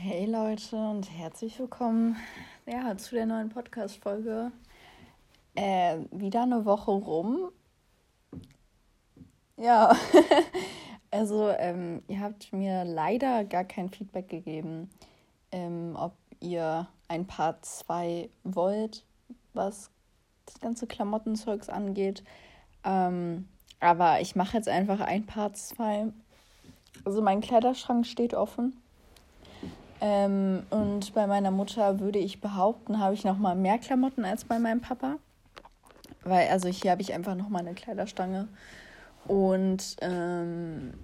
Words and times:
Hey 0.00 0.26
Leute 0.26 0.76
und 0.76 1.10
herzlich 1.10 1.58
willkommen 1.58 2.14
ja, 2.66 2.96
zu 2.96 3.16
der 3.16 3.26
neuen 3.26 3.48
Podcast-Folge. 3.48 4.52
Äh, 5.56 5.96
wieder 6.12 6.44
eine 6.44 6.64
Woche 6.64 6.92
rum. 6.92 7.50
Ja, 9.56 9.96
also 11.10 11.48
ähm, 11.48 12.04
ihr 12.06 12.20
habt 12.20 12.52
mir 12.52 12.84
leider 12.84 13.42
gar 13.44 13.64
kein 13.64 13.88
Feedback 13.88 14.28
gegeben, 14.28 14.88
ähm, 15.50 15.96
ob 15.98 16.12
ihr 16.38 16.86
ein 17.08 17.26
Part 17.26 17.64
2 17.66 18.28
wollt, 18.44 19.02
was 19.52 19.90
das 20.46 20.60
ganze 20.60 20.86
Klamottenzeugs 20.86 21.68
angeht. 21.68 22.22
Ähm, 22.84 23.48
aber 23.80 24.20
ich 24.20 24.36
mache 24.36 24.56
jetzt 24.58 24.68
einfach 24.68 25.00
ein 25.00 25.26
Part 25.26 25.56
2. 25.56 26.12
Also 27.04 27.20
mein 27.20 27.40
Kleiderschrank 27.40 28.06
steht 28.06 28.34
offen. 28.34 28.80
Ähm, 30.00 30.62
und 30.70 31.12
bei 31.14 31.26
meiner 31.26 31.50
Mutter 31.50 32.00
würde 32.00 32.18
ich 32.18 32.40
behaupten, 32.40 32.98
habe 32.98 33.14
ich 33.14 33.24
noch 33.24 33.38
mal 33.38 33.56
mehr 33.56 33.78
Klamotten 33.78 34.24
als 34.24 34.44
bei 34.44 34.58
meinem 34.58 34.80
Papa. 34.80 35.16
Weil, 36.24 36.48
also 36.48 36.68
hier 36.68 36.90
habe 36.90 37.02
ich 37.02 37.12
einfach 37.12 37.34
noch 37.34 37.48
mal 37.48 37.60
eine 37.60 37.74
Kleiderstange. 37.74 38.48
Und 39.26 39.96
ähm, 40.00 40.94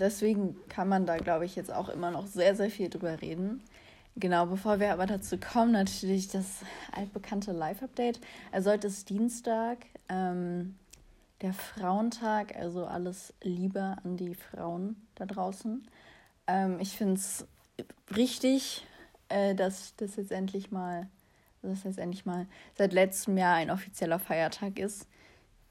deswegen 0.00 0.56
kann 0.68 0.88
man 0.88 1.06
da, 1.06 1.18
glaube 1.18 1.44
ich, 1.44 1.56
jetzt 1.56 1.72
auch 1.72 1.88
immer 1.88 2.10
noch 2.10 2.26
sehr, 2.26 2.54
sehr 2.54 2.70
viel 2.70 2.88
drüber 2.88 3.20
reden. 3.20 3.62
Genau, 4.16 4.46
bevor 4.46 4.80
wir 4.80 4.92
aber 4.92 5.04
dazu 5.04 5.36
kommen, 5.36 5.72
natürlich 5.72 6.28
das 6.28 6.60
altbekannte 6.92 7.52
Live-Update. 7.52 8.18
Also 8.50 8.70
heute 8.70 8.86
ist 8.86 9.10
Dienstag, 9.10 9.78
ähm, 10.08 10.76
der 11.42 11.52
Frauentag, 11.52 12.56
also 12.56 12.86
alles 12.86 13.34
Liebe 13.42 13.96
an 14.02 14.16
die 14.16 14.34
Frauen 14.34 14.96
da 15.16 15.26
draußen. 15.26 15.86
Ähm, 16.46 16.78
ich 16.80 16.96
finde 16.96 17.14
es 17.14 17.46
richtig, 18.14 18.86
äh, 19.28 19.54
dass 19.54 19.94
das 19.96 20.16
jetzt 20.16 20.32
endlich 20.32 20.70
mal, 20.70 21.08
dass 21.62 21.84
jetzt 21.84 21.98
endlich 21.98 22.26
mal 22.26 22.46
seit 22.76 22.92
letztem 22.92 23.36
Jahr 23.36 23.56
ein 23.56 23.70
offizieller 23.70 24.18
Feiertag 24.18 24.78
ist. 24.78 25.06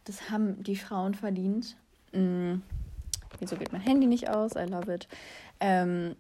Das 0.06 0.30
haben 0.30 0.64
die 0.64 0.76
Frauen 0.76 1.16
verdient. 1.16 1.76
Mm. 2.12 2.56
Wieso 3.40 3.58
geht 3.58 3.74
mein 3.74 3.82
Handy 3.82 4.08
nicht 4.08 4.30
aus? 4.30 4.56
I 4.56 4.64
love 4.70 4.94
it. 4.94 5.08
Ähm, 5.60 6.16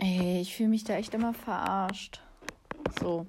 ey, 0.00 0.40
ich 0.40 0.56
fühle 0.56 0.70
mich 0.70 0.84
da 0.84 0.94
echt 0.94 1.12
immer 1.14 1.34
verarscht. 1.34 2.22
So. 3.00 3.26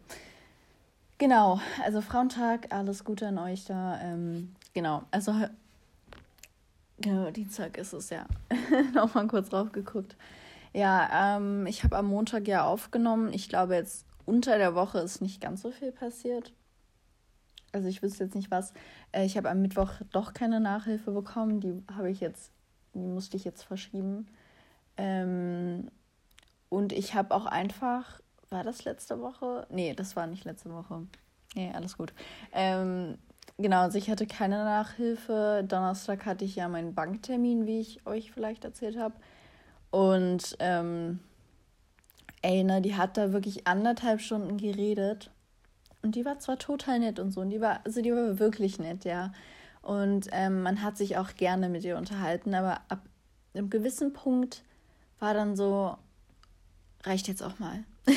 Genau, 1.18 1.60
also 1.84 2.02
Frauentag, 2.02 2.74
alles 2.74 3.04
Gute 3.04 3.28
an 3.28 3.38
euch 3.38 3.66
da. 3.66 4.00
Ähm, 4.02 4.56
genau, 4.74 5.04
also 5.12 5.34
genau, 7.00 7.32
Dienstag 7.32 7.78
ist 7.78 7.94
es 7.94 8.10
ja. 8.10 8.26
Nochmal 8.94 9.28
kurz 9.28 9.50
drauf 9.50 9.72
geguckt. 9.72 10.16
Ja, 10.74 11.38
ähm, 11.38 11.68
ich 11.68 11.84
habe 11.84 11.98
am 11.98 12.08
Montag 12.08 12.48
ja 12.48 12.66
aufgenommen. 12.66 13.32
Ich 13.32 13.48
glaube, 13.48 13.76
jetzt 13.76 14.06
unter 14.26 14.58
der 14.58 14.76
Woche 14.76 15.00
ist 15.00 15.22
nicht 15.22 15.40
ganz 15.40 15.62
so 15.62 15.72
viel 15.72 15.92
passiert. 15.92 16.52
Also 17.72 17.88
ich 17.88 18.02
wüsste 18.02 18.24
jetzt 18.24 18.36
nicht 18.36 18.52
was. 18.52 18.74
Äh, 19.12 19.26
ich 19.26 19.38
habe 19.38 19.50
am 19.50 19.62
Mittwoch 19.62 19.92
doch 20.12 20.34
keine 20.34 20.60
Nachhilfe 20.60 21.12
bekommen. 21.12 21.60
Die 21.60 21.84
habe 21.96 22.10
ich 22.10 22.20
jetzt, 22.20 22.52
die 22.94 23.00
musste 23.00 23.38
ich 23.38 23.44
jetzt 23.44 23.64
verschieben. 23.64 24.28
Ähm, 24.98 25.90
und 26.70 26.92
ich 26.92 27.14
habe 27.14 27.36
auch 27.36 27.46
einfach, 27.46 28.20
war 28.50 28.64
das 28.64 28.84
letzte 28.84 29.20
Woche? 29.22 29.68
Nee, 29.70 29.94
das 29.94 30.16
war 30.16 30.26
nicht 30.28 30.46
letzte 30.46 30.72
Woche. 30.72 31.08
Nee, 31.56 31.72
alles 31.74 31.98
gut. 31.98 32.14
Ähm, 32.52 33.18
genau, 33.58 33.82
also 33.82 33.98
ich 34.00 34.10
hatte 34.10 34.26
keine 34.26 34.64
Nachhilfe. 34.64 35.64
Donnerstag 35.68 36.26
hatte 36.26 36.46
ich 36.46 36.56
ja 36.56 36.68
meinen 36.68 36.96
Banktermin, 36.96 37.68
wie 37.68 37.80
ich 37.80 38.06
euch 38.08 38.32
vielleicht 38.32 38.66
erzählt 38.66 38.98
habe. 38.98 39.16
Und 39.94 40.58
ähm, 40.58 41.20
ey, 42.42 42.64
ne, 42.64 42.82
die 42.82 42.96
hat 42.96 43.16
da 43.16 43.32
wirklich 43.32 43.68
anderthalb 43.68 44.22
Stunden 44.22 44.58
geredet. 44.58 45.30
Und 46.02 46.16
die 46.16 46.26
war 46.26 46.40
zwar 46.40 46.58
total 46.58 46.98
nett 46.98 47.20
und 47.20 47.30
so, 47.30 47.42
und 47.42 47.52
die 47.52 47.62
war, 47.62 47.82
also 47.86 48.02
die 48.02 48.12
war 48.12 48.40
wirklich 48.40 48.80
nett, 48.80 49.06
ja. 49.06 49.34
Und 49.84 50.30
ähm, 50.32 50.64
man 50.64 50.82
hat 50.82 50.98
sich 50.98 51.18
auch 51.18 51.36
gerne 51.36 51.70
mit 51.70 51.84
ihr 51.84 51.96
unterhalten, 51.96 52.56
aber 52.56 52.82
ab 52.90 53.02
einem 53.54 53.70
gewissen 53.70 54.14
Punkt 54.14 54.64
war 55.20 55.36
dann 55.36 55.56
so, 55.56 55.96
reicht 57.04 57.28
jetzt 57.28 57.44
auch 57.44 57.60
mal. 57.60 57.84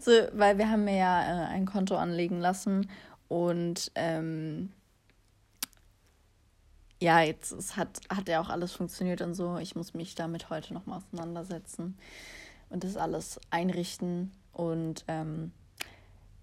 so, 0.00 0.12
weil 0.34 0.58
wir 0.58 0.68
haben 0.68 0.84
mir 0.84 0.98
ja 0.98 1.22
äh, 1.22 1.46
ein 1.46 1.64
Konto 1.64 1.96
anlegen 1.96 2.38
lassen 2.38 2.90
und 3.28 3.90
ähm, 3.94 4.74
ja, 7.00 7.20
jetzt 7.20 7.52
es 7.52 7.76
hat, 7.76 8.00
hat 8.08 8.28
ja 8.28 8.40
auch 8.40 8.48
alles 8.48 8.72
funktioniert 8.72 9.22
und 9.22 9.34
so. 9.34 9.58
Ich 9.58 9.76
muss 9.76 9.94
mich 9.94 10.14
damit 10.14 10.50
heute 10.50 10.74
nochmal 10.74 10.98
auseinandersetzen 10.98 11.96
und 12.70 12.84
das 12.84 12.96
alles 12.96 13.40
einrichten. 13.50 14.32
Und 14.52 15.04
ähm, 15.06 15.52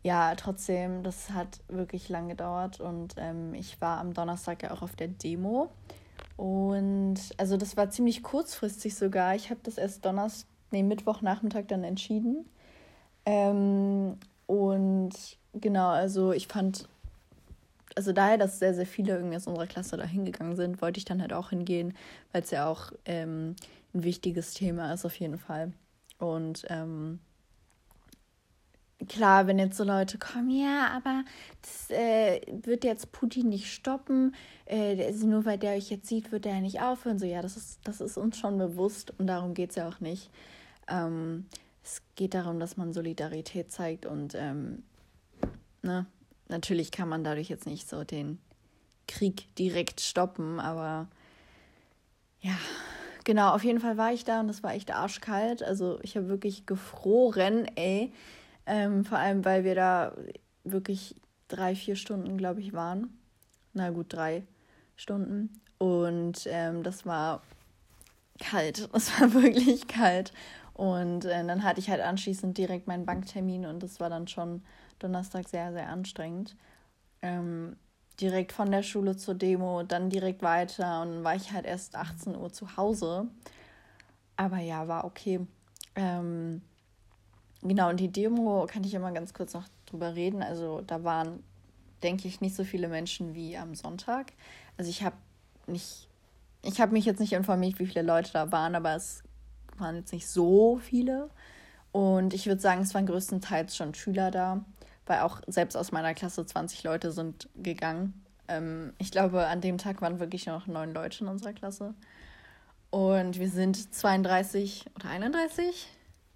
ja, 0.04 0.36
trotzdem, 0.36 1.04
das 1.04 1.32
hat 1.32 1.60
wirklich 1.68 2.10
lang 2.10 2.30
gedauert. 2.30 2.80
Und 2.80 3.16
ähm, 3.18 3.54
ich 3.54 3.82
war 3.82 4.00
am 4.00 4.14
Donnerstag 4.14 4.64
ja 4.64 4.72
auch 4.72 4.82
auf 4.82 4.96
der 4.96 5.10
Demo. 5.10 5.70
Und 6.38 7.16
also 7.38 7.58
das 7.58 7.76
war 7.76 7.90
ziemlich 7.90 8.24
kurzfristig 8.24 8.96
sogar. 8.96 9.36
Ich 9.36 9.50
habe 9.50 9.60
das 9.64 9.78
erst 9.78 10.06
Donnerstag, 10.06 10.48
nee, 10.72 10.84
Mittwochnachmittag 10.84 11.66
dann 11.68 11.84
entschieden. 11.84 12.46
Ähm, 13.26 14.18
und 14.46 15.14
genau, 15.54 15.90
also 15.90 16.32
ich 16.32 16.48
fand 16.48 16.88
also 17.96 18.12
daher, 18.12 18.38
dass 18.38 18.60
sehr, 18.60 18.74
sehr 18.74 18.86
viele 18.86 19.16
irgendwie 19.16 19.38
aus 19.38 19.48
unserer 19.48 19.68
Klasse 19.68 19.98
da 19.98 20.06
hingegangen 20.06 20.56
sind, 20.56 20.82
wollte 20.82 20.98
ich 20.98 21.06
dann 21.06 21.22
halt 21.22 21.34
auch 21.34 21.50
hingehen, 21.50 21.94
weil 22.32 22.44
es 22.44 22.52
ja 22.52 22.68
auch 22.68 22.92
ähm, 23.06 23.56
ein 23.94 24.04
wichtiges 24.04 24.54
Thema 24.54 24.94
ist 24.94 25.06
auf 25.06 25.16
jeden 25.16 25.38
Fall. 25.38 25.72
Und 26.20 26.66
ähm, 26.70 27.20
klar, 29.08 29.48
wenn 29.48 29.60
jetzt 29.60 29.78
so 29.78 29.84
Leute 29.84 30.18
kommen, 30.18 30.50
ja, 30.50 30.90
aber 30.90 31.24
das 31.62 31.90
äh, 31.90 32.42
wird 32.64 32.84
jetzt 32.84 33.12
Putin 33.12 33.50
nicht 33.50 33.72
stoppen, 33.72 34.36
äh, 34.66 35.12
nur 35.12 35.46
weil 35.46 35.58
der 35.58 35.76
euch 35.76 35.90
jetzt 35.90 36.08
sieht, 36.08 36.32
wird 36.32 36.46
er 36.46 36.56
ja 36.56 36.62
nicht 36.62 36.82
aufhören. 36.82 37.20
So, 37.20 37.26
ja, 37.26 37.42
das 37.42 37.56
ist, 37.58 37.80
das 37.86 38.02
ist 38.02 38.18
uns 38.18 38.38
schon 38.38 38.58
bewusst 38.58 39.14
und 39.18 39.28
darum 39.28 39.54
geht 39.54 39.72
es 39.72 39.78
ja 39.78 39.88
auch 39.88 40.02
nicht. 40.02 40.30
Ähm, 40.90 41.46
es 41.84 42.02
geht 42.16 42.34
darum, 42.34 42.60
dass 42.60 42.78
man 42.78 42.94
Solidarität 42.94 43.72
zeigt 43.72 44.06
und 44.06 44.34
ähm, 44.36 44.84
ne, 45.82 46.08
Natürlich 46.48 46.92
kann 46.92 47.10
man 47.10 47.24
dadurch 47.24 47.50
jetzt 47.50 47.66
nicht 47.66 47.90
so 47.90 48.04
den 48.04 48.40
Krieg 49.08 49.54
direkt 49.56 50.02
stoppen, 50.02 50.60
aber 50.60 51.08
ja, 52.42 52.58
genau, 53.24 53.54
auf 53.54 53.64
jeden 53.64 53.80
Fall 53.80 53.98
war 53.98 54.14
ich 54.14 54.24
da 54.24 54.40
und 54.40 54.50
es 54.50 54.64
war 54.64 54.74
echt 54.74 54.92
arschkalt. 54.92 55.64
Also 55.64 56.00
ich 56.04 56.16
habe 56.16 56.28
wirklich 56.28 56.66
gefroren, 56.66 57.66
ey. 57.76 58.12
Ähm, 58.68 59.06
vor 59.06 59.18
allem, 59.18 59.46
weil 59.46 59.64
wir 59.64 59.76
da 59.76 60.14
wirklich 60.64 61.16
drei, 61.48 61.76
vier 61.76 61.96
Stunden, 61.96 62.38
glaube 62.38 62.62
ich, 62.62 62.74
waren. 62.74 63.18
Na 63.74 63.90
gut, 63.90 64.14
drei 64.14 64.44
Stunden. 64.96 65.62
Und 65.78 66.48
ähm, 66.48 66.84
das 66.84 67.06
war 67.06 67.42
kalt. 68.40 68.90
Es 68.94 69.20
war 69.20 69.34
wirklich 69.34 69.88
kalt. 69.88 70.32
Und 70.74 71.26
äh, 71.26 71.46
dann 71.46 71.64
hatte 71.64 71.80
ich 71.80 71.90
halt 71.90 72.02
anschließend 72.02 72.58
direkt 72.58 72.88
meinen 72.88 73.06
Banktermin 73.06 73.66
und 73.66 73.82
das 73.82 74.00
war 74.00 74.10
dann 74.10 74.28
schon 74.28 74.62
Donnerstag 75.00 75.48
sehr, 75.48 75.72
sehr 75.74 75.90
anstrengend. 75.90 76.56
Ähm, 77.22 77.76
direkt 78.20 78.52
von 78.52 78.72
der 78.72 78.84
Schule 78.84 79.18
zur 79.18 79.36
Demo, 79.36 79.84
dann 79.84 80.10
direkt 80.10 80.42
weiter 80.42 81.02
und 81.02 81.16
dann 81.16 81.24
war 81.24 81.36
ich 81.36 81.52
halt 81.52 81.66
erst 81.66 81.96
18 81.96 82.36
Uhr 82.36 82.52
zu 82.52 82.78
Hause. 82.78 83.28
Aber 84.38 84.60
ja, 84.60 84.88
war 84.88 85.06
okay. 85.06 85.46
Ähm, 85.96 86.62
genau, 87.62 87.90
und 87.90 88.00
die 88.00 88.12
Demo 88.12 88.68
kann 88.70 88.84
ich 88.84 88.94
immer 88.94 89.12
ganz 89.12 89.34
kurz 89.34 89.54
noch 89.54 89.66
drüber 89.86 90.16
reden. 90.16 90.42
Also 90.42 90.82
da 90.82 91.04
waren, 91.04 91.44
denke 92.04 92.28
ich, 92.28 92.42
nicht 92.42 92.56
so 92.56 92.64
viele 92.64 92.88
Menschen 92.88 93.34
wie 93.34 93.58
am 93.58 93.76
Sonntag. 93.76 94.34
Also 94.78 94.90
ich 94.90 95.04
habe 95.04 95.16
nicht, 95.68 96.08
ich 96.62 96.82
habe 96.82 96.94
mich 96.94 97.06
jetzt 97.06 97.20
nicht 97.20 97.34
informiert, 97.34 97.80
wie 97.80 97.88
viele 97.88 98.02
Leute 98.02 98.32
da 98.34 98.52
waren, 98.52 98.76
aber 98.76 98.96
es 98.96 99.24
waren 99.78 99.98
jetzt 99.98 100.14
nicht 100.14 100.28
so 100.28 100.80
viele. 100.82 101.30
Und 101.92 102.34
ich 102.34 102.46
würde 102.46 102.62
sagen, 102.62 102.82
es 102.82 102.94
waren 102.94 103.06
größtenteils 103.06 103.76
schon 103.76 103.94
Schüler 103.94 104.32
da 104.32 104.64
weil 105.06 105.20
auch 105.20 105.42
selbst 105.48 105.76
aus 105.76 105.92
meiner 105.92 106.14
Klasse 106.14 106.46
20 106.46 106.84
Leute 106.84 107.12
sind 107.12 107.50
gegangen. 107.56 108.26
Ähm, 108.48 108.94
ich 108.98 109.12
glaube, 109.12 109.48
an 109.48 109.62
dem 109.62 109.78
Tag 109.78 110.02
waren 110.02 110.20
wirklich 110.20 110.46
noch 110.46 110.68
neun 110.68 110.94
Leute 110.94 111.24
in 111.24 111.30
unserer 111.30 111.54
Klasse. 111.54 111.94
Und 112.90 113.40
wir 113.40 113.50
sind 113.50 113.94
32 113.94 114.86
oder 114.96 115.10
31? 115.10 115.88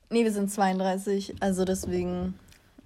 Nee, 0.10 0.24
wir 0.24 0.32
sind 0.32 0.52
32. 0.52 1.36
Also 1.40 1.66
deswegen, 1.66 2.38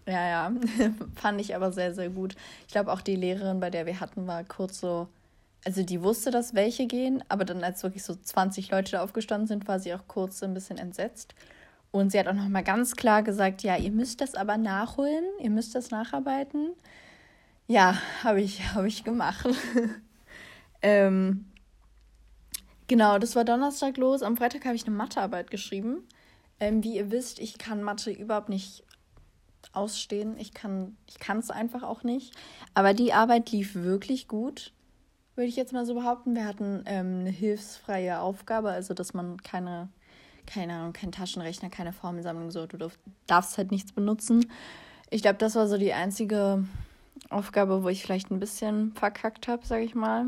ja, 0.05 0.27
ja, 0.27 0.51
fand 1.15 1.41
ich 1.41 1.55
aber 1.55 1.71
sehr, 1.71 1.93
sehr 1.93 2.09
gut. 2.09 2.35
Ich 2.67 2.73
glaube, 2.73 2.91
auch 2.91 3.01
die 3.01 3.15
Lehrerin, 3.15 3.59
bei 3.59 3.69
der 3.69 3.85
wir 3.85 3.99
hatten, 3.99 4.27
war 4.27 4.43
kurz 4.43 4.79
so, 4.79 5.07
also 5.65 5.83
die 5.83 6.03
wusste, 6.03 6.29
dass 6.29 6.53
welche 6.53 6.85
gehen, 6.87 7.23
aber 7.29 7.45
dann, 7.45 7.63
als 7.63 7.81
wirklich 7.83 8.03
so 8.03 8.13
20 8.13 8.69
Leute 8.69 8.91
da 8.91 9.03
aufgestanden 9.03 9.47
sind, 9.47 9.67
war 9.67 9.79
sie 9.79 9.93
auch 9.93 10.07
kurz 10.07 10.43
ein 10.43 10.53
bisschen 10.53 10.77
entsetzt. 10.77 11.33
Und 11.93 12.11
sie 12.11 12.17
hat 12.17 12.27
auch 12.27 12.33
nochmal 12.33 12.63
ganz 12.63 12.95
klar 12.95 13.21
gesagt, 13.21 13.61
ja, 13.61 13.77
ihr 13.77 13.91
müsst 13.91 14.19
das 14.19 14.33
aber 14.33 14.57
nachholen, 14.57 15.25
ihr 15.39 15.51
müsst 15.51 15.75
das 15.75 15.91
nacharbeiten. 15.91 16.71
Ja, 17.67 17.99
habe 18.23 18.41
ich, 18.41 18.73
hab 18.73 18.83
ich 18.85 19.03
gemacht. 19.03 19.47
ähm, 20.81 21.45
genau, 22.87 23.19
das 23.19 23.35
war 23.35 23.45
Donnerstag 23.45 23.97
los. 23.97 24.23
Am 24.23 24.37
Freitag 24.37 24.65
habe 24.65 24.75
ich 24.75 24.87
eine 24.87 24.95
Mathearbeit 24.95 25.51
geschrieben. 25.51 26.07
Ähm, 26.59 26.83
wie 26.83 26.95
ihr 26.95 27.11
wisst, 27.11 27.37
ich 27.37 27.59
kann 27.59 27.83
Mathe 27.83 28.09
überhaupt 28.09 28.49
nicht 28.49 28.83
ausstehen. 29.71 30.35
Ich 30.39 30.51
kann 30.51 30.97
es 31.37 31.51
einfach 31.51 31.83
auch 31.83 32.01
nicht. 32.01 32.33
Aber 32.73 32.95
die 32.95 33.13
Arbeit 33.13 33.51
lief 33.51 33.75
wirklich 33.75 34.27
gut, 34.27 34.73
würde 35.35 35.47
ich 35.47 35.55
jetzt 35.55 35.73
mal 35.73 35.85
so 35.85 35.93
behaupten. 35.93 36.33
Wir 36.33 36.45
hatten 36.45 36.81
ähm, 36.87 37.19
eine 37.19 37.29
hilfsfreie 37.29 38.19
Aufgabe, 38.19 38.71
also 38.71 38.95
dass 38.95 39.13
man 39.13 39.37
keine, 39.43 39.89
keine 40.45 40.73
Ahnung, 40.73 40.93
kein 40.93 41.11
Taschenrechner, 41.11 41.69
keine 41.69 41.93
Formelsammlung, 41.93 42.51
so, 42.51 42.65
du 42.65 42.89
darfst 43.27 43.57
halt 43.57 43.71
nichts 43.71 43.91
benutzen. 43.91 44.51
Ich 45.09 45.21
glaube, 45.21 45.37
das 45.37 45.55
war 45.55 45.67
so 45.67 45.77
die 45.77 45.93
einzige 45.93 46.65
Aufgabe, 47.29 47.83
wo 47.83 47.89
ich 47.89 48.01
vielleicht 48.01 48.31
ein 48.31 48.39
bisschen 48.39 48.93
verkackt 48.93 49.47
habe, 49.47 49.65
sage 49.65 49.83
ich 49.83 49.95
mal. 49.95 50.27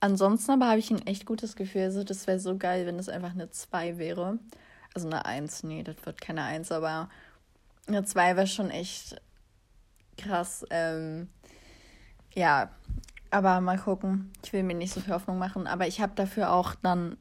Ansonsten 0.00 0.52
aber 0.52 0.68
habe 0.68 0.78
ich 0.78 0.90
ein 0.90 1.06
echt 1.06 1.26
gutes 1.26 1.56
Gefühl. 1.56 1.82
Also, 1.82 2.04
das 2.04 2.26
wäre 2.26 2.38
so 2.38 2.56
geil, 2.56 2.86
wenn 2.86 2.98
es 2.98 3.08
einfach 3.08 3.32
eine 3.32 3.50
2 3.50 3.98
wäre. 3.98 4.38
Also 4.94 5.08
eine 5.08 5.24
1, 5.26 5.64
nee, 5.64 5.82
das 5.82 5.96
wird 6.04 6.20
keine 6.20 6.42
1, 6.42 6.72
aber 6.72 7.10
eine 7.86 8.04
2 8.04 8.36
wäre 8.36 8.46
schon 8.46 8.70
echt 8.70 9.20
krass. 10.16 10.64
Ähm, 10.70 11.28
ja, 12.34 12.70
aber 13.30 13.60
mal 13.60 13.78
gucken. 13.78 14.32
Ich 14.44 14.52
will 14.52 14.62
mir 14.62 14.74
nicht 14.74 14.92
so 14.92 15.00
viel 15.00 15.12
Hoffnung 15.12 15.38
machen. 15.38 15.66
Aber 15.66 15.86
ich 15.86 16.00
habe 16.00 16.12
dafür 16.14 16.52
auch 16.52 16.74
dann. 16.76 17.16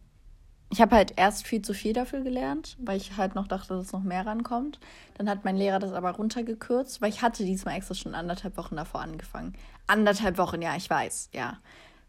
Ich 0.75 0.81
habe 0.81 0.94
halt 0.94 1.13
erst 1.16 1.48
viel 1.48 1.62
zu 1.62 1.74
viel 1.74 1.94
dafür 1.94 2.19
gelernt, 2.19 2.75
weil 2.81 2.98
ich 2.98 3.16
halt 3.16 3.33
noch 3.33 3.48
dachte, 3.48 3.75
dass 3.75 3.94
noch 3.94 4.04
mehr 4.04 4.25
rankommt. 4.25 4.77
Dann 5.18 5.30
hat 5.30 5.45
mein 5.45 5.56
Lehrer 5.56 5.80
das 5.80 5.94
aber 5.94 6.12
runtergekürzt, 6.12 7.00
weil 7.00 7.07
ich 7.07 7.22
hatte 7.22 7.45
diesmal 7.45 7.77
extra 7.77 7.95
schon 7.95 8.13
anderthalb 8.13 8.57
Wochen 8.57 8.75
davor 8.75 9.00
angefangen. 9.00 9.54
Anderthalb 9.88 10.38
Wochen, 10.38 10.62
ja, 10.62 10.75
ich 10.75 10.89
weiß, 10.89 11.30
ja. 11.31 11.60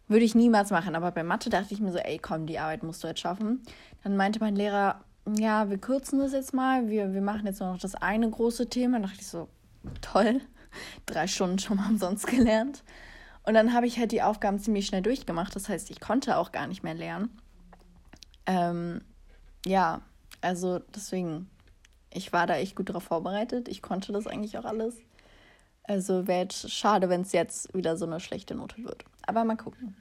Würde 0.08 0.24
ich 0.24 0.34
niemals 0.34 0.70
machen. 0.70 0.96
Aber 0.96 1.12
bei 1.12 1.22
Mathe 1.22 1.48
dachte 1.48 1.74
ich 1.74 1.80
mir 1.80 1.92
so, 1.92 1.98
ey, 1.98 2.18
komm, 2.18 2.46
die 2.46 2.58
Arbeit 2.58 2.82
musst 2.82 3.04
du 3.04 3.06
jetzt 3.06 3.20
schaffen. 3.20 3.62
Dann 4.02 4.16
meinte 4.16 4.40
mein 4.40 4.56
Lehrer, 4.56 5.00
ja, 5.38 5.70
wir 5.70 5.78
kürzen 5.78 6.18
das 6.18 6.32
jetzt 6.32 6.52
mal. 6.52 6.88
Wir, 6.88 7.14
wir 7.14 7.22
machen 7.22 7.46
jetzt 7.46 7.60
nur 7.60 7.70
noch 7.70 7.78
das 7.78 7.94
eine 7.94 8.28
große 8.28 8.68
Thema. 8.68 8.98
Da 8.98 9.06
dachte 9.06 9.20
ich 9.20 9.28
so, 9.28 9.46
toll. 10.00 10.40
Drei 11.06 11.28
Stunden 11.28 11.60
schon 11.60 11.76
mal 11.76 11.88
umsonst 11.88 12.26
gelernt. 12.26 12.82
Und 13.44 13.54
dann 13.54 13.72
habe 13.72 13.86
ich 13.86 13.96
halt 14.00 14.10
die 14.10 14.22
Aufgaben 14.22 14.58
ziemlich 14.58 14.88
schnell 14.88 15.02
durchgemacht. 15.02 15.54
Das 15.54 15.68
heißt, 15.68 15.88
ich 15.92 16.00
konnte 16.00 16.36
auch 16.36 16.50
gar 16.50 16.66
nicht 16.66 16.82
mehr 16.82 16.94
lernen. 16.94 17.30
Ähm, 18.46 19.02
ja, 19.64 20.00
also 20.40 20.78
deswegen, 20.94 21.50
ich 22.12 22.32
war 22.32 22.46
da 22.46 22.56
echt 22.56 22.76
gut 22.76 22.92
drauf 22.92 23.04
vorbereitet. 23.04 23.68
Ich 23.68 23.82
konnte 23.82 24.12
das 24.12 24.26
eigentlich 24.26 24.58
auch 24.58 24.64
alles. 24.64 24.96
Also 25.84 26.26
wäre 26.26 26.40
jetzt 26.40 26.70
schade, 26.70 27.08
wenn 27.08 27.22
es 27.22 27.32
jetzt 27.32 27.72
wieder 27.74 27.96
so 27.96 28.06
eine 28.06 28.20
schlechte 28.20 28.54
Note 28.54 28.82
wird. 28.84 29.04
Aber 29.26 29.44
mal 29.44 29.56
gucken. 29.56 29.96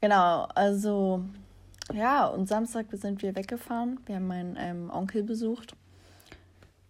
Genau, 0.00 0.44
also 0.54 1.24
ja, 1.92 2.26
und 2.26 2.48
Samstag 2.48 2.86
sind 2.92 3.22
wir 3.22 3.36
weggefahren. 3.36 4.00
Wir 4.06 4.16
haben 4.16 4.26
meinen 4.26 4.56
ähm, 4.58 4.90
Onkel 4.90 5.22
besucht. 5.22 5.74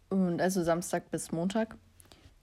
Und 0.08 0.41
also 0.41 0.62
Samstag 0.62 1.11
bis 1.11 1.32
Montag. 1.32 1.76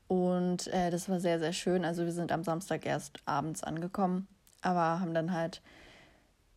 Und 0.08 0.68
äh, 0.68 0.92
das 0.92 1.10
war 1.10 1.20
sehr, 1.20 1.40
sehr 1.40 1.54
schön. 1.54 1.86
Also 1.86 2.04
wir 2.04 2.12
sind 2.12 2.32
am 2.32 2.44
Samstag 2.44 2.86
erst 2.86 3.20
abends 3.26 3.64
angekommen, 3.64 4.28
aber 4.62 5.00
haben 5.00 5.14
dann 5.14 5.34
halt 5.34 5.62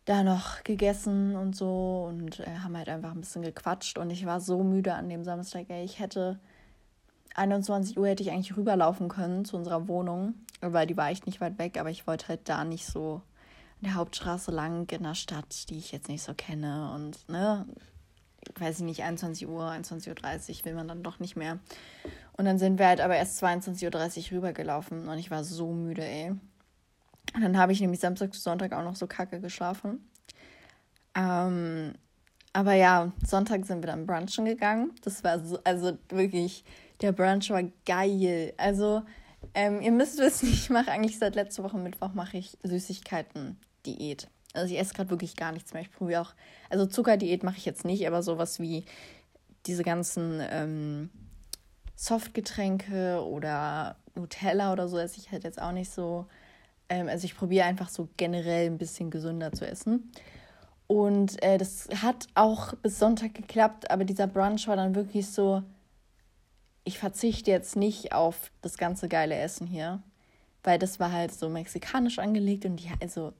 da 0.07 0.23
noch 0.23 0.63
gegessen 0.63 1.35
und 1.35 1.55
so 1.55 2.07
und 2.07 2.39
äh, 2.39 2.59
haben 2.63 2.77
halt 2.77 2.89
einfach 2.89 3.11
ein 3.11 3.19
bisschen 3.19 3.41
gequatscht. 3.41 3.97
Und 3.97 4.09
ich 4.09 4.25
war 4.25 4.39
so 4.39 4.63
müde 4.63 4.93
an 4.93 5.09
dem 5.09 5.23
Samstag, 5.23 5.65
ey. 5.69 5.83
Ich 5.83 5.99
hätte 5.99 6.39
21 7.35 7.97
Uhr 7.97 8.07
hätte 8.07 8.23
ich 8.23 8.31
eigentlich 8.31 8.55
rüberlaufen 8.55 9.09
können 9.09 9.45
zu 9.45 9.57
unserer 9.57 9.87
Wohnung, 9.87 10.33
weil 10.61 10.87
die 10.87 10.97
war 10.97 11.09
echt 11.09 11.25
nicht 11.25 11.41
weit 11.41 11.59
weg, 11.59 11.77
aber 11.77 11.89
ich 11.89 12.07
wollte 12.07 12.29
halt 12.29 12.49
da 12.49 12.63
nicht 12.63 12.85
so 12.85 13.21
an 13.79 13.83
der 13.83 13.95
Hauptstraße 13.95 14.49
lang 14.49 14.89
in 14.91 15.03
der 15.03 15.13
Stadt, 15.13 15.69
die 15.69 15.77
ich 15.77 15.91
jetzt 15.91 16.07
nicht 16.07 16.23
so 16.23 16.33
kenne 16.33 16.93
und 16.95 17.29
ne, 17.29 17.65
weiß 18.55 18.79
ich 18.79 18.85
nicht, 18.85 19.03
21 19.03 19.47
Uhr, 19.47 19.69
21.30 19.69 20.59
Uhr 20.59 20.65
will 20.65 20.73
man 20.73 20.87
dann 20.87 21.03
doch 21.03 21.19
nicht 21.19 21.35
mehr. 21.35 21.59
Und 22.37 22.45
dann 22.45 22.57
sind 22.57 22.79
wir 22.79 22.87
halt 22.87 23.01
aber 23.01 23.17
erst 23.17 23.43
22.30 23.43 24.31
Uhr 24.31 24.37
rübergelaufen 24.37 25.07
und 25.07 25.17
ich 25.19 25.29
war 25.29 25.43
so 25.43 25.73
müde, 25.73 26.05
ey. 26.05 26.33
Und 27.33 27.41
dann 27.41 27.57
habe 27.57 27.71
ich 27.71 27.81
nämlich 27.81 27.99
Samstag 27.99 28.33
zu 28.33 28.39
Sonntag 28.39 28.73
auch 28.73 28.83
noch 28.83 28.95
so 28.95 29.07
kacke 29.07 29.39
geschlafen. 29.39 30.09
Ähm, 31.15 31.93
aber 32.53 32.73
ja, 32.73 33.11
Sonntag 33.25 33.65
sind 33.65 33.83
wir 33.83 33.87
dann 33.87 34.05
brunchen 34.05 34.45
gegangen. 34.45 34.91
Das 35.03 35.23
war 35.23 35.39
so, 35.39 35.59
also 35.63 35.97
wirklich 36.09 36.63
der 37.01 37.11
Brunch 37.11 37.49
war 37.49 37.63
geil. 37.85 38.53
Also, 38.57 39.03
ähm, 39.53 39.81
ihr 39.81 39.91
müsst 39.91 40.17
wissen, 40.17 40.49
ich 40.51 40.69
mache 40.69 40.91
eigentlich 40.91 41.19
seit 41.19 41.35
letzter 41.35 41.63
Woche 41.63 41.77
Mittwoch 41.77 42.13
mache 42.13 42.37
ich 42.37 42.57
Süßigkeiten-Diät. 42.63 44.27
Also 44.53 44.73
ich 44.73 44.79
esse 44.79 44.93
gerade 44.93 45.09
wirklich 45.09 45.35
gar 45.35 45.51
nichts 45.51 45.73
mehr. 45.73 45.83
Ich 45.83 45.91
probiere 45.91 46.21
auch, 46.21 46.33
also 46.69 46.85
Zuckerdiät 46.85 47.43
mache 47.43 47.57
ich 47.57 47.65
jetzt 47.65 47.85
nicht, 47.85 48.07
aber 48.07 48.23
sowas 48.23 48.59
wie 48.59 48.85
diese 49.67 49.83
ganzen 49.83 50.41
ähm, 50.49 51.09
Softgetränke 51.95 53.23
oder 53.23 53.97
Nutella 54.15 54.73
oder 54.73 54.87
so 54.87 54.97
esse 54.97 55.19
ich 55.19 55.31
halt 55.31 55.43
jetzt 55.43 55.61
auch 55.61 55.73
nicht 55.73 55.91
so. 55.91 56.27
Ähm, 56.89 57.07
also 57.07 57.25
ich 57.25 57.35
probiere 57.35 57.65
einfach 57.65 57.89
so 57.89 58.07
generell 58.17 58.67
ein 58.67 58.77
bisschen 58.77 59.09
gesünder 59.09 59.51
zu 59.51 59.67
essen. 59.67 60.11
Und 60.87 61.41
äh, 61.43 61.57
das 61.57 61.89
hat 62.01 62.27
auch 62.33 62.73
bis 62.75 62.97
Sonntag 62.97 63.33
geklappt, 63.33 63.91
aber 63.91 64.05
dieser 64.05 64.27
Brunch 64.27 64.67
war 64.67 64.77
dann 64.77 64.95
wirklich 64.95 65.27
so, 65.27 65.61
ich 66.85 66.97
verzichte 66.97 67.51
jetzt 67.51 67.75
nicht 67.75 68.13
auf 68.13 68.51
das 68.61 68.77
ganze 68.77 69.09
geile 69.09 69.35
Essen 69.35 69.67
hier, 69.67 70.01
weil 70.63 70.79
das 70.79 70.99
war 70.99 71.11
halt 71.11 71.33
so 71.33 71.49
mexikanisch 71.49 72.19
angelegt 72.19 72.63
und 72.65 72.77
die, 72.77 72.89
also, 73.01 73.33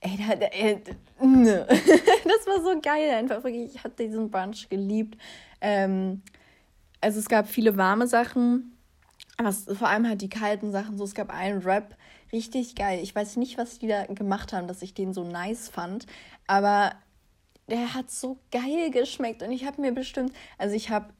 ey, 0.00 0.16
da, 0.16 0.46
ey 0.46 0.82
ne. 1.20 1.66
das 1.68 2.46
war 2.46 2.62
so 2.62 2.80
geil 2.80 3.10
einfach, 3.10 3.44
wirklich, 3.44 3.74
ich 3.74 3.84
hatte 3.84 4.06
diesen 4.06 4.30
Brunch 4.30 4.70
geliebt. 4.70 5.20
Ähm, 5.60 6.22
also 7.02 7.18
es 7.18 7.28
gab 7.28 7.46
viele 7.46 7.76
warme 7.76 8.06
Sachen, 8.06 8.73
aber 9.36 9.48
es, 9.48 9.64
vor 9.64 9.88
allem 9.88 10.08
halt 10.08 10.22
die 10.22 10.28
kalten 10.28 10.70
Sachen, 10.70 10.96
so, 10.96 11.04
es 11.04 11.14
gab 11.14 11.30
einen 11.30 11.62
Rap, 11.62 11.96
richtig 12.32 12.74
geil. 12.74 13.00
Ich 13.02 13.14
weiß 13.14 13.36
nicht, 13.36 13.58
was 13.58 13.78
die 13.78 13.88
da 13.88 14.06
gemacht 14.06 14.52
haben, 14.52 14.68
dass 14.68 14.82
ich 14.82 14.94
den 14.94 15.12
so 15.12 15.24
nice 15.24 15.68
fand, 15.68 16.06
aber 16.46 16.92
der 17.68 17.94
hat 17.94 18.10
so 18.10 18.38
geil 18.50 18.90
geschmeckt 18.90 19.42
und 19.42 19.50
ich 19.50 19.64
habe 19.64 19.80
mir 19.80 19.92
bestimmt, 19.92 20.32
also 20.58 20.74
ich 20.74 20.90
habe 20.90 21.12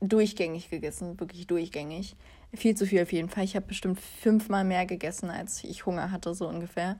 durchgängig 0.00 0.70
gegessen, 0.70 1.18
wirklich 1.20 1.46
durchgängig. 1.46 2.16
Viel 2.52 2.76
zu 2.76 2.86
viel 2.86 3.02
auf 3.02 3.12
jeden 3.12 3.28
Fall. 3.28 3.44
Ich 3.44 3.56
habe 3.56 3.66
bestimmt 3.66 4.00
fünfmal 4.00 4.64
mehr 4.64 4.86
gegessen, 4.86 5.30
als 5.30 5.64
ich 5.64 5.86
Hunger 5.86 6.10
hatte, 6.10 6.34
so 6.34 6.48
ungefähr. 6.48 6.98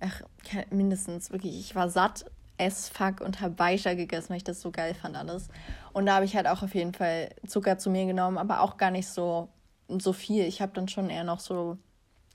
Ach, 0.00 0.22
mindestens, 0.70 1.30
wirklich. 1.30 1.58
Ich 1.58 1.74
war 1.74 1.88
satt 1.88 2.24
as 2.58 2.88
fuck 2.88 3.20
und 3.20 3.40
habe 3.40 3.58
weiter 3.58 3.94
gegessen, 3.94 4.30
weil 4.30 4.38
ich 4.38 4.44
das 4.44 4.60
so 4.60 4.70
geil 4.70 4.94
fand 4.94 5.16
alles. 5.16 5.48
Und 5.92 6.06
da 6.06 6.16
habe 6.16 6.24
ich 6.24 6.36
halt 6.36 6.46
auch 6.46 6.62
auf 6.62 6.74
jeden 6.74 6.94
Fall 6.94 7.30
Zucker 7.46 7.78
zu 7.78 7.90
mir 7.90 8.06
genommen, 8.06 8.38
aber 8.38 8.60
auch 8.60 8.78
gar 8.78 8.90
nicht 8.90 9.08
so, 9.08 9.48
so 9.88 10.12
viel. 10.12 10.44
Ich 10.44 10.60
habe 10.60 10.72
dann 10.72 10.88
schon 10.88 11.10
eher 11.10 11.24
noch 11.24 11.40
so 11.40 11.78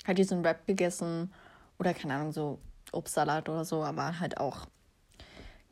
halt 0.05 0.17
diesen 0.17 0.43
Wrap 0.43 0.65
gegessen 0.65 1.31
oder 1.79 1.93
keine 1.93 2.15
Ahnung, 2.15 2.31
so 2.31 2.59
Obstsalat 2.91 3.49
oder 3.49 3.65
so, 3.65 3.83
aber 3.83 4.19
halt 4.19 4.37
auch, 4.37 4.67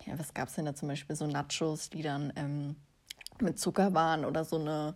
ja, 0.05 0.17
was 0.17 0.33
gab 0.33 0.47
es 0.47 0.55
denn 0.55 0.65
da 0.65 0.73
zum 0.73 0.87
Beispiel? 0.87 1.15
So 1.15 1.27
Nachos, 1.27 1.89
die 1.89 2.01
dann 2.01 2.31
ähm, 2.35 2.75
mit 3.41 3.59
Zucker 3.59 3.93
waren 3.93 4.25
oder 4.25 4.45
so 4.45 4.57
eine, 4.57 4.95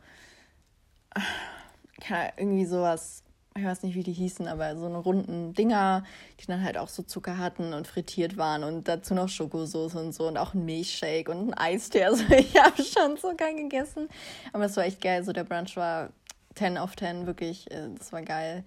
keine, 2.01 2.33
irgendwie 2.37 2.65
sowas, 2.65 3.23
ich 3.55 3.63
weiß 3.63 3.83
nicht, 3.83 3.95
wie 3.95 4.03
die 4.03 4.13
hießen, 4.13 4.47
aber 4.47 4.75
so 4.75 4.87
eine 4.87 4.97
runden 4.97 5.53
Dinger, 5.53 6.03
die 6.39 6.47
dann 6.47 6.63
halt 6.63 6.77
auch 6.77 6.87
so 6.87 7.03
Zucker 7.03 7.37
hatten 7.37 7.73
und 7.73 7.87
frittiert 7.87 8.37
waren 8.37 8.63
und 8.63 8.87
dazu 8.87 9.13
noch 9.13 9.29
Schokosauce 9.29 9.95
und 9.95 10.13
so 10.13 10.27
und 10.27 10.37
auch 10.37 10.53
ein 10.53 10.65
Milchshake 10.65 11.29
und 11.29 11.49
ein 11.49 11.53
Eistee. 11.53 12.05
Also 12.05 12.23
ich 12.33 12.55
habe 12.59 12.83
schon 12.83 13.17
Zucker 13.17 13.53
gegessen, 13.53 14.09
aber 14.53 14.65
es 14.65 14.75
war 14.77 14.85
echt 14.85 15.01
geil. 15.01 15.23
So 15.23 15.33
der 15.33 15.43
Brunch 15.43 15.75
war 15.77 16.09
10 16.55 16.77
auf 16.77 16.95
10, 16.95 17.25
wirklich, 17.25 17.71
äh, 17.71 17.89
das 17.97 18.11
war 18.11 18.21
geil. 18.21 18.63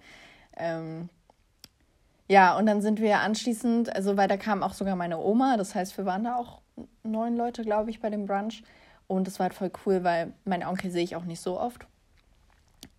Ähm, 0.55 1.09
ja, 2.27 2.57
und 2.57 2.65
dann 2.65 2.81
sind 2.81 2.99
wir 2.99 3.19
anschließend, 3.19 3.95
also 3.95 4.17
weil 4.17 4.27
da 4.27 4.37
kam 4.37 4.63
auch 4.63 4.73
sogar 4.73 4.95
meine 4.95 5.17
Oma, 5.17 5.55
das 5.55 5.75
heißt, 5.75 5.97
wir 5.97 6.05
waren 6.05 6.25
da 6.25 6.35
auch 6.35 6.61
neun 7.03 7.37
Leute, 7.37 7.63
glaube 7.63 7.89
ich, 7.89 8.01
bei 8.01 8.09
dem 8.09 8.25
Brunch. 8.25 8.63
Und 9.07 9.25
das 9.27 9.39
war 9.39 9.45
halt 9.45 9.53
voll 9.53 9.71
cool, 9.85 10.03
weil 10.03 10.33
meinen 10.43 10.67
Onkel 10.67 10.91
sehe 10.91 11.03
ich 11.03 11.15
auch 11.15 11.23
nicht 11.23 11.39
so 11.39 11.59
oft. 11.59 11.87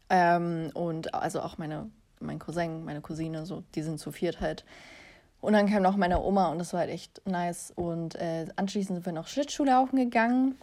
Ähm, 0.09 0.71
und 0.73 1.15
also 1.15 1.43
auch 1.43 1.59
meine, 1.59 1.91
mein 2.21 2.39
Cousin, 2.39 2.85
meine 2.85 3.03
Cousine, 3.03 3.45
so, 3.45 3.63
die 3.75 3.83
sind 3.83 4.01
zu 4.01 4.11
viert 4.11 4.41
halt. 4.41 4.65
Und 5.41 5.53
dann 5.53 5.69
kam 5.69 5.83
noch 5.83 5.97
meine 5.97 6.21
Oma 6.21 6.49
und 6.49 6.59
das 6.59 6.73
war 6.73 6.81
halt 6.81 6.91
echt 6.91 7.21
nice. 7.27 7.73
Und 7.77 8.15
äh, 8.17 8.47
anschließend 8.57 8.97
sind 8.97 9.07
wir 9.07 9.13
noch 9.13 9.29
Schlittschuh 9.29 9.65
laufen 9.65 9.97
gegangen. 9.97 10.57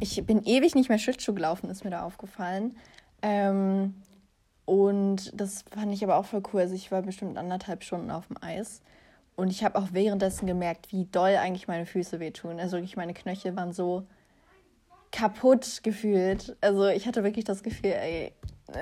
Ich 0.00 0.24
bin 0.24 0.44
ewig 0.44 0.76
nicht 0.76 0.88
mehr 0.88 0.98
Schlittschuh 0.98 1.34
gelaufen, 1.34 1.68
ist 1.68 1.84
mir 1.84 1.90
da 1.90 2.04
aufgefallen. 2.04 2.76
Ähm, 3.22 3.94
und 4.64 5.32
das 5.38 5.64
fand 5.70 5.92
ich 5.92 6.04
aber 6.04 6.16
auch 6.16 6.26
voll 6.26 6.42
cool. 6.52 6.60
Also 6.60 6.74
ich 6.74 6.92
war 6.92 7.02
bestimmt 7.02 7.38
anderthalb 7.38 7.82
Stunden 7.82 8.10
auf 8.10 8.26
dem 8.26 8.36
Eis. 8.42 8.82
Und 9.36 9.50
ich 9.50 9.64
habe 9.64 9.78
auch 9.78 9.88
währenddessen 9.92 10.46
gemerkt, 10.46 10.92
wie 10.92 11.04
doll 11.06 11.36
eigentlich 11.36 11.68
meine 11.68 11.86
Füße 11.86 12.20
wehtun. 12.20 12.58
Also 12.58 12.76
wirklich 12.76 12.96
meine 12.96 13.14
Knöchel 13.14 13.56
waren 13.56 13.72
so 13.72 14.04
kaputt 15.12 15.80
gefühlt. 15.82 16.56
Also 16.60 16.86
ich 16.88 17.06
hatte 17.06 17.24
wirklich 17.24 17.44
das 17.44 17.62
Gefühl, 17.62 17.92
ey, 17.92 18.32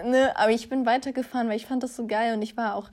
ne, 0.05 0.37
aber 0.37 0.51
ich 0.51 0.69
bin 0.69 0.87
weitergefahren, 0.87 1.49
weil 1.49 1.57
ich 1.57 1.67
fand 1.67 1.83
das 1.83 1.95
so 1.95 2.07
geil 2.07 2.35
und 2.35 2.43
ich 2.43 2.57
war 2.57 2.75
auch 2.75 2.91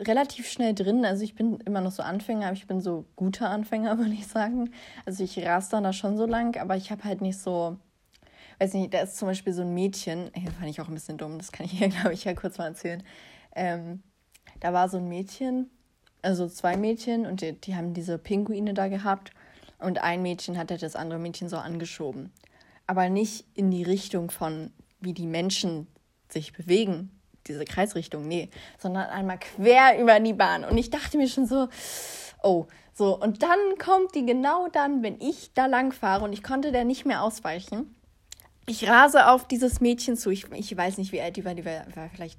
relativ 0.00 0.48
schnell 0.50 0.74
drin. 0.74 1.04
Also 1.04 1.22
ich 1.22 1.34
bin 1.34 1.60
immer 1.60 1.80
noch 1.80 1.92
so 1.92 2.02
Anfänger, 2.02 2.46
aber 2.46 2.56
ich 2.56 2.66
bin 2.66 2.80
so 2.80 3.04
guter 3.16 3.50
Anfänger, 3.50 3.98
würde 3.98 4.12
ich 4.12 4.26
sagen. 4.26 4.72
Also 5.06 5.24
ich 5.24 5.38
ras 5.44 5.68
dann 5.68 5.84
da 5.84 5.92
schon 5.92 6.16
so 6.16 6.26
lang, 6.26 6.56
aber 6.60 6.76
ich 6.76 6.90
habe 6.90 7.04
halt 7.04 7.20
nicht 7.20 7.38
so, 7.38 7.76
weiß 8.60 8.74
nicht, 8.74 8.92
da 8.92 9.00
ist 9.00 9.16
zum 9.16 9.26
Beispiel 9.26 9.52
so 9.52 9.62
ein 9.62 9.72
Mädchen, 9.74 10.30
das 10.34 10.54
fand 10.54 10.68
ich 10.68 10.80
auch 10.80 10.88
ein 10.88 10.94
bisschen 10.94 11.18
dumm, 11.18 11.38
das 11.38 11.50
kann 11.50 11.66
ich 11.66 11.72
hier, 11.72 11.88
glaube 11.90 12.12
ich, 12.12 12.24
ja 12.24 12.34
kurz 12.34 12.58
mal 12.58 12.66
erzählen. 12.66 13.02
Ähm, 13.56 14.02
da 14.60 14.72
war 14.72 14.88
so 14.88 14.98
ein 14.98 15.08
Mädchen, 15.08 15.70
also 16.22 16.48
zwei 16.48 16.76
Mädchen 16.76 17.26
und 17.26 17.40
die, 17.40 17.58
die 17.58 17.74
haben 17.74 17.94
diese 17.94 18.18
Pinguine 18.18 18.74
da 18.74 18.88
gehabt 18.88 19.32
und 19.78 20.02
ein 20.02 20.22
Mädchen 20.22 20.58
hat 20.58 20.70
das 20.70 20.94
andere 20.94 21.18
Mädchen 21.18 21.48
so 21.48 21.56
angeschoben. 21.56 22.30
Aber 22.86 23.08
nicht 23.08 23.46
in 23.54 23.70
die 23.70 23.82
Richtung 23.82 24.30
von, 24.30 24.72
wie 25.00 25.14
die 25.14 25.26
Menschen 25.26 25.86
sich 26.28 26.52
bewegen, 26.52 27.10
diese 27.46 27.64
Kreisrichtung, 27.64 28.28
nee, 28.28 28.50
sondern 28.78 29.06
einmal 29.06 29.38
quer 29.38 29.98
über 29.98 30.20
die 30.20 30.34
Bahn. 30.34 30.64
Und 30.64 30.76
ich 30.76 30.90
dachte 30.90 31.16
mir 31.16 31.28
schon 31.28 31.46
so, 31.46 31.68
oh, 32.42 32.66
so. 32.92 33.18
Und 33.18 33.42
dann 33.42 33.58
kommt 33.78 34.14
die 34.14 34.26
genau 34.26 34.68
dann, 34.68 35.02
wenn 35.02 35.18
ich 35.20 35.54
da 35.54 35.66
lang 35.66 35.92
fahre 35.92 36.24
und 36.24 36.34
ich 36.34 36.42
konnte 36.42 36.72
der 36.72 36.84
nicht 36.84 37.06
mehr 37.06 37.22
ausweichen. 37.22 37.94
Ich 38.70 38.88
rase 38.88 39.26
auf 39.26 39.48
dieses 39.48 39.80
Mädchen 39.80 40.16
zu. 40.16 40.30
Ich, 40.30 40.46
ich 40.52 40.76
weiß 40.76 40.98
nicht, 40.98 41.10
wie 41.10 41.20
alt 41.20 41.36
die 41.36 41.44
war. 41.44 41.56
Die 41.56 41.64
war, 41.64 41.84
war 41.96 42.08
vielleicht 42.08 42.38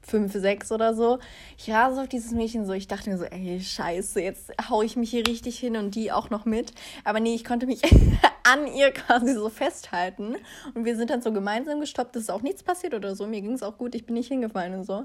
fünf, 0.00 0.32
sechs 0.32 0.72
oder 0.72 0.94
so. 0.94 1.18
Ich 1.58 1.70
rase 1.70 2.00
auf 2.00 2.08
dieses 2.08 2.32
Mädchen 2.32 2.64
so. 2.64 2.72
Ich 2.72 2.88
dachte 2.88 3.10
mir 3.10 3.18
so, 3.18 3.24
ey, 3.24 3.60
scheiße, 3.60 4.22
jetzt 4.22 4.50
hau 4.70 4.80
ich 4.80 4.96
mich 4.96 5.10
hier 5.10 5.26
richtig 5.26 5.58
hin 5.58 5.76
und 5.76 5.94
die 5.94 6.10
auch 6.10 6.30
noch 6.30 6.46
mit. 6.46 6.72
Aber 7.04 7.20
nee, 7.20 7.34
ich 7.34 7.44
konnte 7.44 7.66
mich 7.66 7.82
an 8.44 8.66
ihr 8.66 8.92
quasi 8.92 9.34
so 9.34 9.50
festhalten. 9.50 10.36
Und 10.72 10.86
wir 10.86 10.96
sind 10.96 11.10
dann 11.10 11.20
so 11.20 11.34
gemeinsam 11.34 11.80
gestoppt. 11.80 12.16
Es 12.16 12.22
ist 12.22 12.30
auch 12.30 12.40
nichts 12.40 12.62
passiert 12.62 12.94
oder 12.94 13.14
so. 13.14 13.26
Mir 13.26 13.42
ging 13.42 13.52
es 13.52 13.62
auch 13.62 13.76
gut. 13.76 13.94
Ich 13.94 14.06
bin 14.06 14.14
nicht 14.14 14.28
hingefallen 14.28 14.72
und 14.72 14.84
so. 14.84 15.04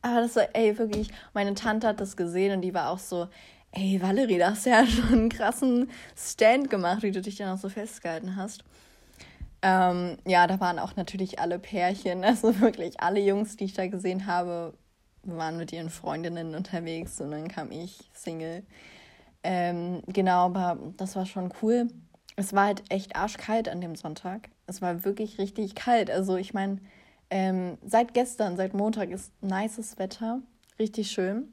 Aber 0.00 0.22
das 0.22 0.36
war, 0.36 0.48
ey, 0.54 0.78
wirklich, 0.78 1.08
meine 1.34 1.52
Tante 1.52 1.86
hat 1.86 2.00
das 2.00 2.16
gesehen 2.16 2.54
und 2.54 2.62
die 2.62 2.72
war 2.72 2.88
auch 2.88 2.98
so, 2.98 3.28
ey, 3.72 4.00
Valerie, 4.00 4.38
da 4.38 4.52
hast 4.52 4.64
du 4.64 4.70
ja 4.70 4.86
schon 4.86 5.12
einen 5.12 5.28
krassen 5.28 5.90
Stand 6.16 6.70
gemacht, 6.70 7.02
wie 7.02 7.10
du 7.10 7.20
dich 7.20 7.36
dann 7.36 7.54
auch 7.54 7.60
so 7.60 7.68
festgehalten 7.68 8.36
hast. 8.36 8.64
Ähm, 9.62 10.18
ja, 10.26 10.46
da 10.48 10.58
waren 10.58 10.78
auch 10.78 10.96
natürlich 10.96 11.38
alle 11.38 11.58
Pärchen, 11.58 12.24
also 12.24 12.60
wirklich 12.60 13.00
alle 13.00 13.20
Jungs, 13.20 13.56
die 13.56 13.64
ich 13.64 13.74
da 13.74 13.86
gesehen 13.86 14.26
habe, 14.26 14.74
waren 15.22 15.56
mit 15.56 15.72
ihren 15.72 15.90
Freundinnen 15.90 16.54
unterwegs 16.54 17.20
und 17.20 17.30
dann 17.30 17.48
kam 17.48 17.70
ich 17.70 18.10
Single. 18.12 18.64
Ähm, 19.44 20.02
genau, 20.06 20.46
aber 20.46 20.78
das 20.96 21.16
war 21.16 21.26
schon 21.26 21.52
cool. 21.62 21.88
Es 22.36 22.52
war 22.54 22.66
halt 22.66 22.82
echt 22.88 23.16
arschkalt 23.16 23.68
an 23.68 23.80
dem 23.80 23.94
Sonntag. 23.94 24.48
Es 24.66 24.82
war 24.82 25.04
wirklich 25.04 25.38
richtig 25.38 25.74
kalt. 25.74 26.10
Also 26.10 26.36
ich 26.36 26.54
meine, 26.54 26.78
ähm, 27.30 27.78
seit 27.84 28.14
gestern, 28.14 28.56
seit 28.56 28.74
Montag 28.74 29.10
ist 29.10 29.32
nices 29.42 29.98
Wetter, 29.98 30.40
richtig 30.78 31.10
schön. 31.10 31.52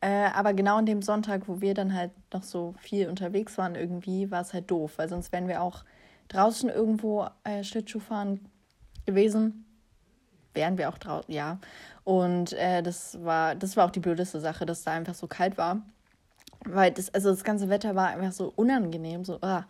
Äh, 0.00 0.30
aber 0.34 0.54
genau 0.54 0.76
an 0.76 0.86
dem 0.86 1.02
Sonntag, 1.02 1.46
wo 1.46 1.60
wir 1.60 1.74
dann 1.74 1.94
halt 1.94 2.10
noch 2.32 2.42
so 2.42 2.74
viel 2.78 3.08
unterwegs 3.08 3.58
waren, 3.58 3.74
irgendwie 3.74 4.30
war 4.30 4.40
es 4.40 4.54
halt 4.54 4.70
doof, 4.70 4.94
weil 4.96 5.08
sonst 5.08 5.30
wären 5.32 5.48
wir 5.48 5.62
auch 5.62 5.84
draußen 6.30 6.70
irgendwo 6.70 7.26
äh, 7.44 7.62
Schlittschuh 7.62 8.00
fahren 8.00 8.40
gewesen. 9.04 9.66
Wären 10.54 10.78
wir 10.78 10.88
auch 10.88 10.98
draußen, 10.98 11.32
ja. 11.32 11.58
Und 12.04 12.52
äh, 12.54 12.82
das 12.82 13.22
war, 13.22 13.54
das 13.54 13.76
war 13.76 13.86
auch 13.86 13.90
die 13.90 14.00
blödeste 14.00 14.40
Sache, 14.40 14.66
dass 14.66 14.82
da 14.82 14.92
einfach 14.92 15.14
so 15.14 15.26
kalt 15.26 15.58
war. 15.58 15.82
Weil 16.64 16.92
das, 16.92 17.12
also 17.14 17.30
das 17.30 17.44
ganze 17.44 17.68
Wetter 17.68 17.94
war 17.94 18.08
einfach 18.08 18.32
so 18.32 18.52
unangenehm, 18.56 19.24
so, 19.24 19.38
ah. 19.42 19.64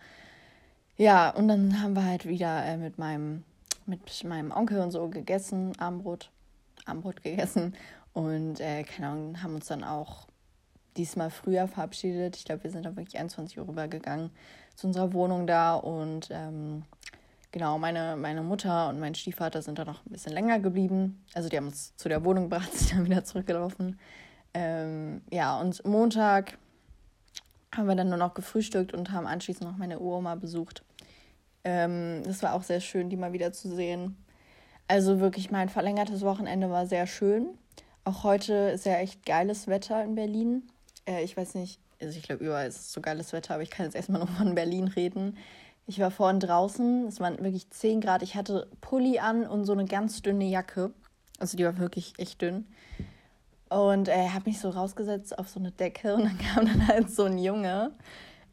Ja, 0.96 1.30
und 1.30 1.48
dann 1.48 1.82
haben 1.82 1.94
wir 1.94 2.04
halt 2.04 2.26
wieder 2.26 2.64
äh, 2.64 2.76
mit 2.76 2.98
meinem, 2.98 3.44
mit 3.86 4.22
meinem 4.24 4.50
Onkel 4.50 4.80
und 4.80 4.90
so 4.90 5.08
gegessen, 5.08 5.72
Armbrot, 5.78 6.30
Armbrot 6.84 7.22
gegessen. 7.22 7.74
Und 8.12 8.60
äh, 8.60 8.82
keine 8.82 9.08
Ahnung, 9.08 9.42
haben 9.42 9.54
uns 9.54 9.66
dann 9.66 9.84
auch 9.84 10.26
diesmal 10.96 11.30
früher 11.30 11.68
verabschiedet. 11.68 12.36
Ich 12.36 12.44
glaube, 12.44 12.64
wir 12.64 12.70
sind 12.70 12.84
da 12.84 12.96
wirklich 12.96 13.18
21 13.18 13.58
Uhr 13.58 13.68
rübergegangen 13.68 14.30
zu 14.80 14.86
unserer 14.86 15.12
Wohnung 15.12 15.46
da 15.46 15.74
und 15.74 16.28
ähm, 16.30 16.84
genau, 17.52 17.78
meine, 17.78 18.16
meine 18.16 18.42
Mutter 18.42 18.88
und 18.88 18.98
mein 18.98 19.14
Stiefvater 19.14 19.60
sind 19.60 19.78
da 19.78 19.84
noch 19.84 20.04
ein 20.06 20.12
bisschen 20.12 20.32
länger 20.32 20.58
geblieben. 20.58 21.22
Also 21.34 21.50
die 21.50 21.58
haben 21.58 21.66
uns 21.66 21.94
zu 21.96 22.08
der 22.08 22.24
Wohnung 22.24 22.44
gebracht, 22.44 22.72
sind 22.76 22.92
dann 22.92 23.04
wieder 23.04 23.22
zurückgelaufen. 23.22 24.00
Ähm, 24.54 25.20
ja, 25.30 25.60
und 25.60 25.84
Montag 25.84 26.56
haben 27.76 27.88
wir 27.88 27.94
dann 27.94 28.08
nur 28.08 28.16
noch 28.16 28.32
gefrühstückt 28.32 28.94
und 28.94 29.12
haben 29.12 29.26
anschließend 29.26 29.70
noch 29.70 29.76
meine 29.76 30.00
Uroma 30.00 30.34
besucht. 30.34 30.82
Ähm, 31.62 32.22
das 32.24 32.42
war 32.42 32.54
auch 32.54 32.62
sehr 32.62 32.80
schön, 32.80 33.10
die 33.10 33.16
mal 33.16 33.34
wieder 33.34 33.52
zu 33.52 33.68
sehen. 33.68 34.16
Also 34.88 35.20
wirklich, 35.20 35.50
mein 35.50 35.68
verlängertes 35.68 36.22
Wochenende 36.22 36.70
war 36.70 36.86
sehr 36.86 37.06
schön. 37.06 37.50
Auch 38.04 38.24
heute 38.24 38.54
ist 38.70 38.86
ja 38.86 38.94
echt 38.94 39.26
geiles 39.26 39.68
Wetter 39.68 40.02
in 40.02 40.14
Berlin. 40.14 40.62
Äh, 41.06 41.22
ich 41.22 41.36
weiß 41.36 41.54
nicht, 41.54 41.78
also 42.00 42.18
ich 42.18 42.24
glaube, 42.24 42.44
überall 42.44 42.68
ist 42.68 42.92
so 42.92 43.00
geiles 43.00 43.32
Wetter, 43.32 43.54
aber 43.54 43.62
ich 43.62 43.70
kann 43.70 43.86
jetzt 43.86 43.94
erstmal 43.94 44.20
noch 44.20 44.30
von 44.30 44.54
Berlin 44.54 44.88
reden. 44.88 45.36
Ich 45.86 45.98
war 45.98 46.10
vorhin 46.10 46.40
draußen, 46.40 47.06
es 47.06 47.20
waren 47.20 47.42
wirklich 47.42 47.70
10 47.70 48.00
Grad. 48.00 48.22
Ich 48.22 48.36
hatte 48.36 48.68
Pulli 48.80 49.18
an 49.18 49.46
und 49.46 49.64
so 49.64 49.72
eine 49.72 49.86
ganz 49.86 50.22
dünne 50.22 50.44
Jacke. 50.44 50.92
Also 51.38 51.56
die 51.56 51.64
war 51.64 51.78
wirklich 51.78 52.14
echt 52.18 52.42
dünn. 52.42 52.66
Und 53.70 54.08
äh, 54.08 54.28
habe 54.28 54.50
mich 54.50 54.60
so 54.60 54.70
rausgesetzt 54.70 55.38
auf 55.38 55.48
so 55.48 55.60
eine 55.60 55.72
Decke 55.72 56.14
und 56.14 56.24
dann 56.24 56.38
kam 56.54 56.66
dann 56.66 56.86
halt 56.86 57.10
so 57.10 57.24
ein 57.24 57.38
Junge. 57.38 57.92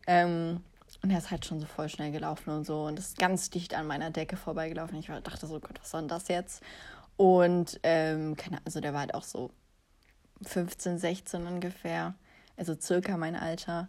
Ähm, 0.07 0.61
und 1.03 1.11
er 1.11 1.17
ist 1.19 1.31
halt 1.31 1.45
schon 1.45 1.59
so 1.59 1.65
voll 1.65 1.89
schnell 1.89 2.11
gelaufen 2.11 2.49
und 2.49 2.65
so 2.65 2.85
und 2.85 2.97
ist 2.97 3.17
ganz 3.17 3.49
dicht 3.49 3.75
an 3.75 3.87
meiner 3.87 4.09
Decke 4.09 4.35
vorbeigelaufen. 4.35 4.97
Ich 4.97 5.07
dachte 5.07 5.45
so, 5.45 5.59
Gott, 5.59 5.79
was 5.79 5.91
soll 5.91 6.01
denn 6.01 6.07
das 6.07 6.27
jetzt? 6.27 6.63
Und 7.17 7.79
ähm, 7.83 8.35
keine, 8.35 8.59
also 8.65 8.79
der 8.79 8.93
war 8.93 9.01
halt 9.01 9.13
auch 9.13 9.23
so 9.23 9.51
15, 10.43 10.97
16 10.97 11.45
ungefähr 11.45 12.15
also 12.57 12.75
circa 12.79 13.17
mein 13.17 13.35
Alter. 13.35 13.87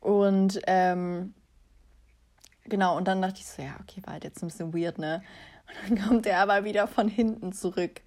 Und 0.00 0.60
ähm, 0.66 1.34
genau, 2.64 2.96
und 2.96 3.08
dann 3.08 3.22
dachte 3.22 3.40
ich 3.40 3.46
so, 3.46 3.62
ja, 3.62 3.76
okay, 3.80 4.02
war 4.04 4.14
halt 4.14 4.24
jetzt 4.24 4.42
ein 4.42 4.48
bisschen 4.48 4.74
weird, 4.74 4.98
ne? 4.98 5.22
Und 5.68 5.98
dann 5.98 6.08
kommt 6.08 6.26
er 6.26 6.40
aber 6.40 6.64
wieder 6.64 6.86
von 6.86 7.08
hinten 7.08 7.52
zurück. 7.52 8.02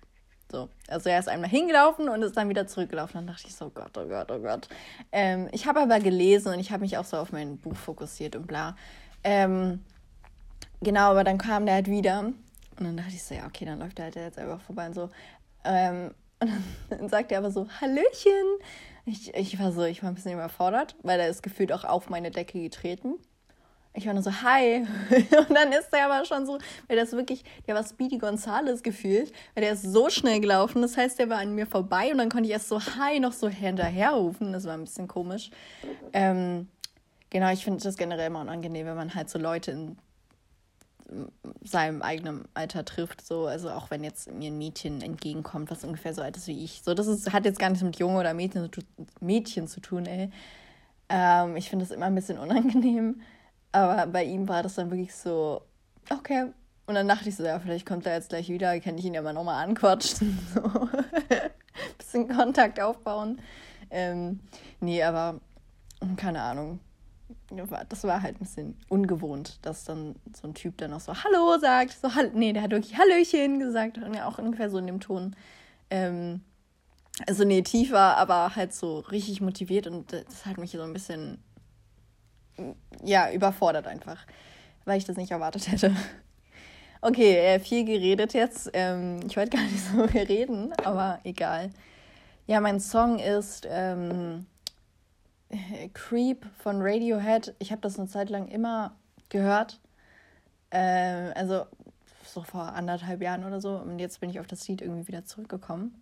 So, 0.51 0.69
also 0.87 1.09
er 1.09 1.17
ist 1.17 1.29
einmal 1.29 1.49
hingelaufen 1.49 2.09
und 2.09 2.21
ist 2.21 2.37
dann 2.37 2.49
wieder 2.49 2.67
zurückgelaufen. 2.67 3.15
Dann 3.15 3.27
dachte 3.27 3.47
ich 3.47 3.55
so, 3.55 3.69
Gott, 3.69 3.97
oh 3.97 4.05
Gott, 4.07 4.29
oh 4.29 4.39
Gott. 4.39 4.67
Ähm, 5.11 5.49
ich 5.51 5.65
habe 5.65 5.79
aber 5.79 5.99
gelesen 5.99 6.53
und 6.53 6.59
ich 6.59 6.71
habe 6.71 6.81
mich 6.81 6.97
auch 6.97 7.05
so 7.05 7.17
auf 7.17 7.31
mein 7.31 7.57
Buch 7.57 7.75
fokussiert 7.75 8.35
und 8.35 8.45
bla. 8.45 8.75
Ähm, 9.23 9.83
genau, 10.81 11.11
aber 11.11 11.23
dann 11.23 11.39
kam 11.39 11.65
der 11.65 11.75
halt 11.75 11.87
wieder 11.87 12.19
und 12.19 12.35
dann 12.79 12.97
dachte 12.97 13.13
ich 13.13 13.23
so, 13.23 13.33
ja, 13.33 13.47
okay, 13.47 13.65
dann 13.65 13.79
läuft 13.79 13.97
er 13.99 14.05
halt 14.05 14.15
jetzt 14.15 14.37
einfach 14.37 14.61
vorbei 14.61 14.87
und 14.87 14.93
so. 14.93 15.09
Ähm, 15.63 16.11
und 16.39 16.51
dann 16.89 17.09
sagt 17.09 17.31
er 17.31 17.39
aber 17.39 17.51
so, 17.51 17.67
Hallöchen. 17.81 18.59
Ich, 19.05 19.33
ich 19.33 19.59
war 19.59 19.71
so, 19.71 19.83
ich 19.83 20.01
war 20.01 20.09
ein 20.09 20.15
bisschen 20.15 20.33
überfordert, 20.33 20.95
weil 21.03 21.19
er 21.19 21.27
ist 21.27 21.43
gefühlt 21.43 21.73
auch 21.73 21.83
auf 21.83 22.09
meine 22.09 22.31
Decke 22.31 22.61
getreten. 22.61 23.15
Ich 23.95 24.07
war 24.07 24.13
nur 24.13 24.23
so, 24.23 24.31
hi. 24.31 24.87
Und 25.37 25.53
dann 25.53 25.71
ist 25.71 25.93
er 25.93 26.05
aber 26.05 26.25
schon 26.25 26.45
so, 26.45 26.57
weil 26.87 26.97
das 26.97 27.11
wirklich, 27.11 27.43
der 27.67 27.75
war 27.75 27.83
Speedy 27.83 28.17
Gonzales 28.17 28.81
gefühlt, 28.81 29.31
weil 29.53 29.63
der 29.63 29.73
ist 29.73 29.83
so 29.83 30.09
schnell 30.09 30.39
gelaufen. 30.39 30.81
Das 30.81 30.97
heißt, 30.97 31.19
der 31.19 31.29
war 31.29 31.37
an 31.37 31.53
mir 31.53 31.67
vorbei 31.67 32.11
und 32.11 32.17
dann 32.17 32.29
konnte 32.29 32.45
ich 32.45 32.51
erst 32.51 32.69
so 32.69 32.79
hi 32.79 33.19
noch 33.19 33.33
so 33.33 33.49
hinterher 33.49 34.11
rufen. 34.11 34.51
Das 34.51 34.65
war 34.65 34.73
ein 34.73 34.85
bisschen 34.85 35.07
komisch. 35.07 35.51
Ähm, 36.11 36.69
genau, 37.29 37.51
ich 37.51 37.63
finde 37.63 37.83
das 37.83 37.97
generell 37.97 38.27
immer 38.27 38.41
unangenehm, 38.41 38.87
wenn 38.87 38.95
man 38.95 39.13
halt 39.13 39.29
so 39.29 39.37
Leute 39.37 39.71
in 39.71 39.97
seinem 41.63 42.01
eigenen 42.01 42.45
Alter 42.53 42.85
trifft. 42.85 43.25
So, 43.25 43.47
also 43.47 43.69
auch 43.69 43.91
wenn 43.91 44.03
jetzt 44.03 44.31
mir 44.31 44.51
ein 44.51 44.57
Mädchen 44.57 45.01
entgegenkommt, 45.01 45.71
was 45.71 45.83
ungefähr 45.83 46.13
so 46.13 46.21
alt 46.21 46.37
ist 46.37 46.47
wie 46.47 46.63
ich. 46.63 46.81
So, 46.83 46.93
das 46.93 47.07
ist, 47.07 47.31
hat 47.33 47.45
jetzt 47.45 47.59
gar 47.59 47.69
nichts 47.69 47.83
mit 47.83 47.97
Junge 47.97 48.19
oder 48.19 48.33
Mädchen, 48.33 48.69
Mädchen 49.19 49.67
zu 49.67 49.79
tun, 49.79 50.05
ey. 50.05 50.29
Ähm, 51.09 51.55
ich 51.55 51.69
finde 51.69 51.85
das 51.85 51.95
immer 51.95 52.07
ein 52.07 52.15
bisschen 52.15 52.37
unangenehm. 52.39 53.21
Aber 53.71 54.05
bei 54.07 54.23
ihm 54.23 54.47
war 54.47 54.63
das 54.63 54.75
dann 54.75 54.91
wirklich 54.91 55.15
so, 55.15 55.61
okay. 56.09 56.47
Und 56.85 56.95
dann 56.95 57.07
dachte 57.07 57.29
ich 57.29 57.35
so, 57.35 57.43
ja, 57.43 57.59
vielleicht 57.59 57.85
kommt 57.85 58.05
er 58.05 58.15
jetzt 58.15 58.29
gleich 58.29 58.49
wieder, 58.49 58.79
kann 58.79 58.97
ich 58.97 59.05
ihn 59.05 59.13
ja 59.13 59.21
mal 59.21 59.33
nochmal 59.33 59.63
anquatschen. 59.63 60.37
So. 60.53 60.89
bisschen 61.97 62.27
Kontakt 62.27 62.79
aufbauen. 62.79 63.41
Ähm, 63.89 64.39
nee, 64.79 65.01
aber 65.01 65.39
keine 66.17 66.41
Ahnung 66.41 66.79
das 67.89 68.03
war 68.03 68.21
halt 68.21 68.35
ein 68.35 68.39
bisschen 68.39 68.77
ungewohnt, 68.89 69.59
dass 69.61 69.83
dann 69.83 70.15
so 70.35 70.47
ein 70.47 70.53
Typ 70.53 70.77
dann 70.77 70.93
auch 70.93 70.99
so 70.99 71.13
Hallo 71.23 71.57
sagt. 71.59 71.97
So, 72.01 72.09
nee, 72.33 72.53
der 72.53 72.63
hat 72.63 72.71
wirklich 72.71 72.97
Hallöchen 72.97 73.59
gesagt. 73.59 73.97
Und 73.97 74.13
ja 74.13 74.27
auch 74.27 74.37
ungefähr 74.37 74.69
so 74.69 74.77
in 74.77 74.87
dem 74.87 74.99
Ton. 74.99 75.35
Ähm, 75.89 76.41
also 77.27 77.43
nee, 77.43 77.61
tiefer, 77.61 78.17
aber 78.17 78.55
halt 78.55 78.73
so 78.73 78.99
richtig 78.99 79.39
motiviert 79.41 79.87
und 79.87 80.11
das 80.11 80.45
hat 80.45 80.57
mich 80.57 80.71
so 80.71 80.81
ein 80.81 80.93
bisschen, 80.93 81.37
ja, 83.03 83.31
überfordert 83.31 83.85
einfach, 83.85 84.25
weil 84.85 84.97
ich 84.97 85.05
das 85.05 85.17
nicht 85.17 85.31
erwartet 85.31 85.71
hätte. 85.71 85.95
Okay, 87.01 87.35
äh, 87.35 87.59
viel 87.59 87.83
geredet 87.83 88.33
jetzt. 88.33 88.69
Ähm, 88.73 89.19
ich 89.27 89.35
wollte 89.35 89.57
gar 89.57 89.63
nicht 89.63 89.85
so 89.91 90.03
reden, 90.03 90.73
aber 90.83 91.19
egal. 91.23 91.69
Ja, 92.47 92.61
mein 92.61 92.79
Song 92.79 93.19
ist 93.19 93.67
ähm, 93.69 94.45
Creep 95.93 96.45
von 96.59 96.81
Radiohead. 96.81 97.55
Ich 97.59 97.71
habe 97.71 97.81
das 97.81 97.97
eine 97.99 98.07
Zeit 98.07 98.29
lang 98.29 98.47
immer 98.47 98.95
gehört. 99.29 99.79
Äh, 100.69 101.31
also 101.35 101.65
so 102.23 102.43
vor 102.43 102.73
anderthalb 102.73 103.21
Jahren 103.21 103.45
oder 103.45 103.61
so. 103.61 103.77
Und 103.77 103.99
jetzt 103.99 104.19
bin 104.19 104.29
ich 104.29 104.39
auf 104.39 104.47
das 104.47 104.67
Lied 104.67 104.81
irgendwie 104.81 105.07
wieder 105.07 105.25
zurückgekommen. 105.25 106.01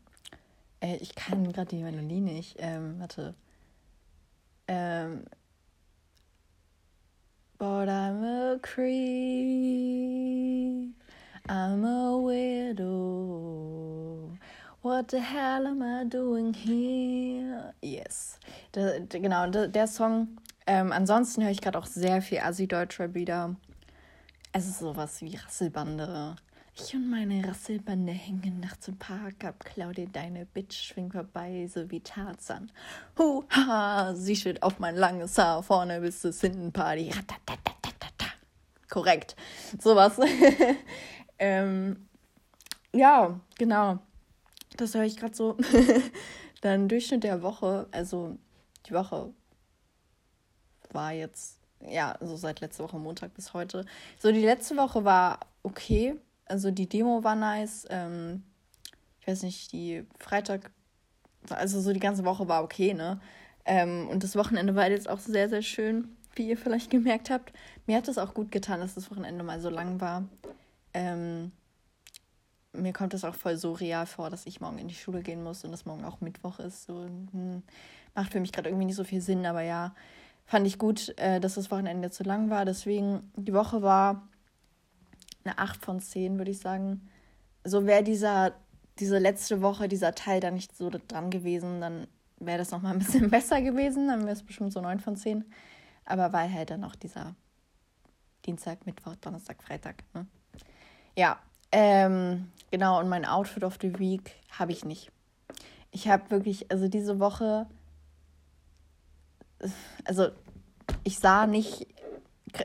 Äh, 0.81 0.95
ich 0.97 1.15
kann 1.15 1.51
gerade 1.51 1.69
die 1.75 1.83
Melodie 1.83 2.21
nicht. 2.21 2.55
Ähm, 2.59 2.99
warte. 2.99 3.35
Ähm. 4.67 5.25
But 7.57 7.89
I'm 7.89 8.23
a 8.23 8.59
creep. 8.59 8.91
I'm 11.47 11.85
a 11.85 12.17
widow. 12.17 14.10
What 14.83 15.11
the 15.11 15.19
hell 15.19 15.67
am 15.67 15.83
I 15.83 16.05
doing 16.05 16.55
here? 16.55 17.71
Yes. 17.83 18.39
Da, 18.71 18.97
genau, 18.97 19.47
da, 19.47 19.67
der 19.67 19.85
Song. 19.85 20.39
Ähm, 20.65 20.91
ansonsten 20.91 21.43
höre 21.43 21.51
ich 21.51 21.61
gerade 21.61 21.77
auch 21.77 21.85
sehr 21.85 22.19
viel 22.23 22.39
Assi-Deutscher 22.39 23.13
wieder. 23.13 23.55
Es 24.53 24.65
ist 24.65 24.79
sowas 24.79 25.21
wie 25.21 25.35
Rasselbande. 25.35 26.35
Ich 26.75 26.95
und 26.95 27.11
meine 27.11 27.47
Rasselbande 27.47 28.11
hängen 28.11 28.59
nachts 28.59 28.87
im 28.87 28.97
Park 28.97 29.43
ab. 29.43 29.63
Klau 29.63 29.91
dir 29.91 30.07
deine 30.07 30.47
Bitch, 30.47 30.87
schwing 30.87 31.11
vorbei, 31.11 31.69
so 31.71 31.91
wie 31.91 31.99
Tarzan. 31.99 32.71
Huha, 33.19 34.15
sie 34.15 34.35
steht 34.35 34.63
auf 34.63 34.79
mein 34.79 34.95
langes 34.95 35.37
Haar. 35.37 35.61
Vorne 35.61 36.01
bis 36.01 36.23
es 36.23 36.41
hinten 36.41 36.71
Party. 36.71 37.11
Korrekt. 38.89 39.35
Sowas. 39.79 40.19
ähm, 41.37 42.07
ja, 42.93 43.39
genau. 43.59 43.99
Das 44.81 44.95
höre 44.95 45.03
ich 45.03 45.15
gerade 45.15 45.35
so. 45.35 45.57
Dann 46.61 46.87
Durchschnitt 46.87 47.23
der 47.23 47.43
Woche, 47.43 47.87
also 47.91 48.39
die 48.87 48.93
Woche 48.93 49.31
war 50.89 51.11
jetzt, 51.11 51.59
ja, 51.87 52.17
so 52.19 52.35
seit 52.35 52.61
letzter 52.61 52.85
Woche 52.85 52.97
Montag 52.97 53.35
bis 53.35 53.53
heute. 53.53 53.85
So, 54.17 54.31
die 54.31 54.43
letzte 54.43 54.75
Woche 54.77 55.05
war 55.05 55.39
okay. 55.61 56.15
Also 56.45 56.71
die 56.71 56.89
Demo 56.89 57.23
war 57.23 57.35
nice. 57.35 57.85
Ähm, 57.91 58.41
ich 59.19 59.27
weiß 59.27 59.43
nicht, 59.43 59.71
die 59.71 60.03
Freitag, 60.17 60.71
also 61.51 61.79
so 61.79 61.93
die 61.93 61.99
ganze 61.99 62.25
Woche 62.25 62.47
war 62.47 62.63
okay, 62.63 62.95
ne? 62.95 63.21
Ähm, 63.65 64.07
und 64.07 64.23
das 64.23 64.35
Wochenende 64.35 64.73
war 64.73 64.89
jetzt 64.89 65.07
auch 65.07 65.19
sehr, 65.19 65.47
sehr 65.47 65.61
schön, 65.61 66.17
wie 66.33 66.49
ihr 66.49 66.57
vielleicht 66.57 66.89
gemerkt 66.89 67.29
habt. 67.29 67.53
Mir 67.85 67.97
hat 67.97 68.07
es 68.07 68.17
auch 68.17 68.33
gut 68.33 68.51
getan, 68.51 68.79
dass 68.79 68.95
das 68.95 69.11
Wochenende 69.11 69.43
mal 69.43 69.61
so 69.61 69.69
lang 69.69 70.01
war. 70.01 70.23
Ähm, 70.95 71.51
mir 72.73 72.93
kommt 72.93 73.13
es 73.13 73.23
auch 73.23 73.35
voll 73.35 73.57
so 73.57 73.73
real 73.73 74.05
vor, 74.05 74.29
dass 74.29 74.45
ich 74.45 74.61
morgen 74.61 74.77
in 74.77 74.87
die 74.87 74.95
Schule 74.95 75.21
gehen 75.21 75.43
muss 75.43 75.63
und 75.63 75.71
dass 75.71 75.85
morgen 75.85 76.05
auch 76.05 76.21
Mittwoch 76.21 76.59
ist. 76.59 76.85
So, 76.85 77.03
hm, 77.03 77.63
macht 78.15 78.31
für 78.31 78.39
mich 78.39 78.51
gerade 78.51 78.69
irgendwie 78.69 78.85
nicht 78.85 78.95
so 78.95 79.03
viel 79.03 79.21
Sinn, 79.21 79.45
aber 79.45 79.61
ja, 79.61 79.93
fand 80.45 80.67
ich 80.67 80.77
gut, 80.77 81.17
äh, 81.17 81.39
dass 81.39 81.55
das 81.55 81.71
Wochenende 81.71 82.11
zu 82.11 82.23
lang 82.23 82.49
war. 82.49 82.65
Deswegen, 82.65 83.31
die 83.35 83.53
Woche 83.53 83.81
war 83.81 84.27
eine 85.43 85.57
8 85.57 85.83
von 85.83 85.99
10, 85.99 86.37
würde 86.37 86.51
ich 86.51 86.59
sagen. 86.59 87.09
So 87.63 87.85
wäre 87.85 88.03
dieser, 88.03 88.53
diese 88.99 89.17
letzte 89.17 89.61
Woche, 89.61 89.87
dieser 89.87 90.15
Teil 90.15 90.39
da 90.39 90.51
nicht 90.51 90.75
so 90.75 90.89
dran 90.89 91.29
gewesen, 91.29 91.81
dann 91.81 92.07
wäre 92.39 92.57
das 92.57 92.71
nochmal 92.71 92.93
ein 92.93 92.99
bisschen 92.99 93.29
besser 93.31 93.61
gewesen. 93.61 94.07
Dann 94.07 94.21
wäre 94.21 94.33
es 94.33 94.43
bestimmt 94.43 94.73
so 94.73 94.81
9 94.81 94.99
von 94.99 95.15
10. 95.15 95.45
Aber 96.05 96.33
weil 96.33 96.51
halt 96.51 96.69
dann 96.69 96.81
noch 96.81 96.95
dieser 96.95 97.35
Dienstag, 98.45 98.85
Mittwoch, 98.85 99.15
Donnerstag, 99.17 99.61
Freitag. 99.61 100.03
Ne? 100.13 100.25
Ja, 101.15 101.39
ähm, 101.71 102.49
genau, 102.69 102.99
und 102.99 103.09
mein 103.09 103.25
Outfit 103.25 103.63
of 103.63 103.77
the 103.81 103.97
Week 103.99 104.35
habe 104.51 104.71
ich 104.71 104.85
nicht. 104.85 105.11
Ich 105.91 106.07
habe 106.07 106.29
wirklich, 106.31 106.71
also 106.71 106.87
diese 106.87 107.19
Woche, 107.19 107.67
also 110.05 110.29
ich 111.03 111.19
sah 111.19 111.47
nicht, 111.47 111.87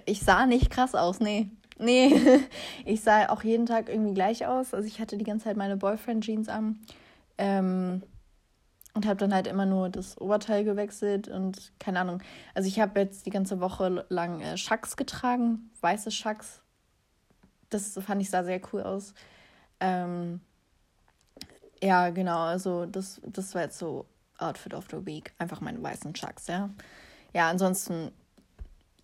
ich 0.04 0.20
sah 0.20 0.46
nicht 0.46 0.70
krass 0.70 0.94
aus, 0.94 1.20
nee. 1.20 1.50
Nee, 1.78 2.14
ich 2.84 3.02
sah 3.02 3.28
auch 3.28 3.42
jeden 3.42 3.66
Tag 3.66 3.88
irgendwie 3.88 4.14
gleich 4.14 4.46
aus. 4.46 4.72
Also 4.72 4.86
ich 4.86 5.00
hatte 5.00 5.18
die 5.18 5.24
ganze 5.24 5.44
Zeit 5.44 5.56
meine 5.56 5.76
Boyfriend-Jeans 5.76 6.48
an 6.48 6.78
ähm, 7.36 8.02
und 8.94 9.06
habe 9.06 9.16
dann 9.16 9.34
halt 9.34 9.46
immer 9.46 9.66
nur 9.66 9.90
das 9.90 10.18
Oberteil 10.18 10.64
gewechselt 10.64 11.28
und 11.28 11.72
keine 11.78 12.00
Ahnung. 12.00 12.22
Also 12.54 12.68
ich 12.68 12.80
habe 12.80 12.98
jetzt 13.00 13.26
die 13.26 13.30
ganze 13.30 13.60
Woche 13.60 14.06
lang 14.08 14.40
äh, 14.40 14.56
Schacks 14.56 14.96
getragen, 14.96 15.70
weiße 15.82 16.10
Schacks, 16.10 16.62
das 17.70 17.98
fand 18.04 18.22
ich 18.22 18.30
sah 18.30 18.44
sehr 18.44 18.60
cool 18.72 18.82
aus. 18.82 19.14
Ähm, 19.80 20.40
ja, 21.82 22.10
genau, 22.10 22.38
also 22.40 22.86
das, 22.86 23.20
das 23.24 23.54
war 23.54 23.62
jetzt 23.62 23.78
so 23.78 24.06
Outfit 24.38 24.74
of 24.74 24.86
the 24.90 25.04
Week. 25.04 25.32
Einfach 25.38 25.60
meine 25.60 25.82
weißen 25.82 26.14
Chucks, 26.14 26.46
ja. 26.46 26.70
Ja, 27.32 27.50
ansonsten 27.50 28.12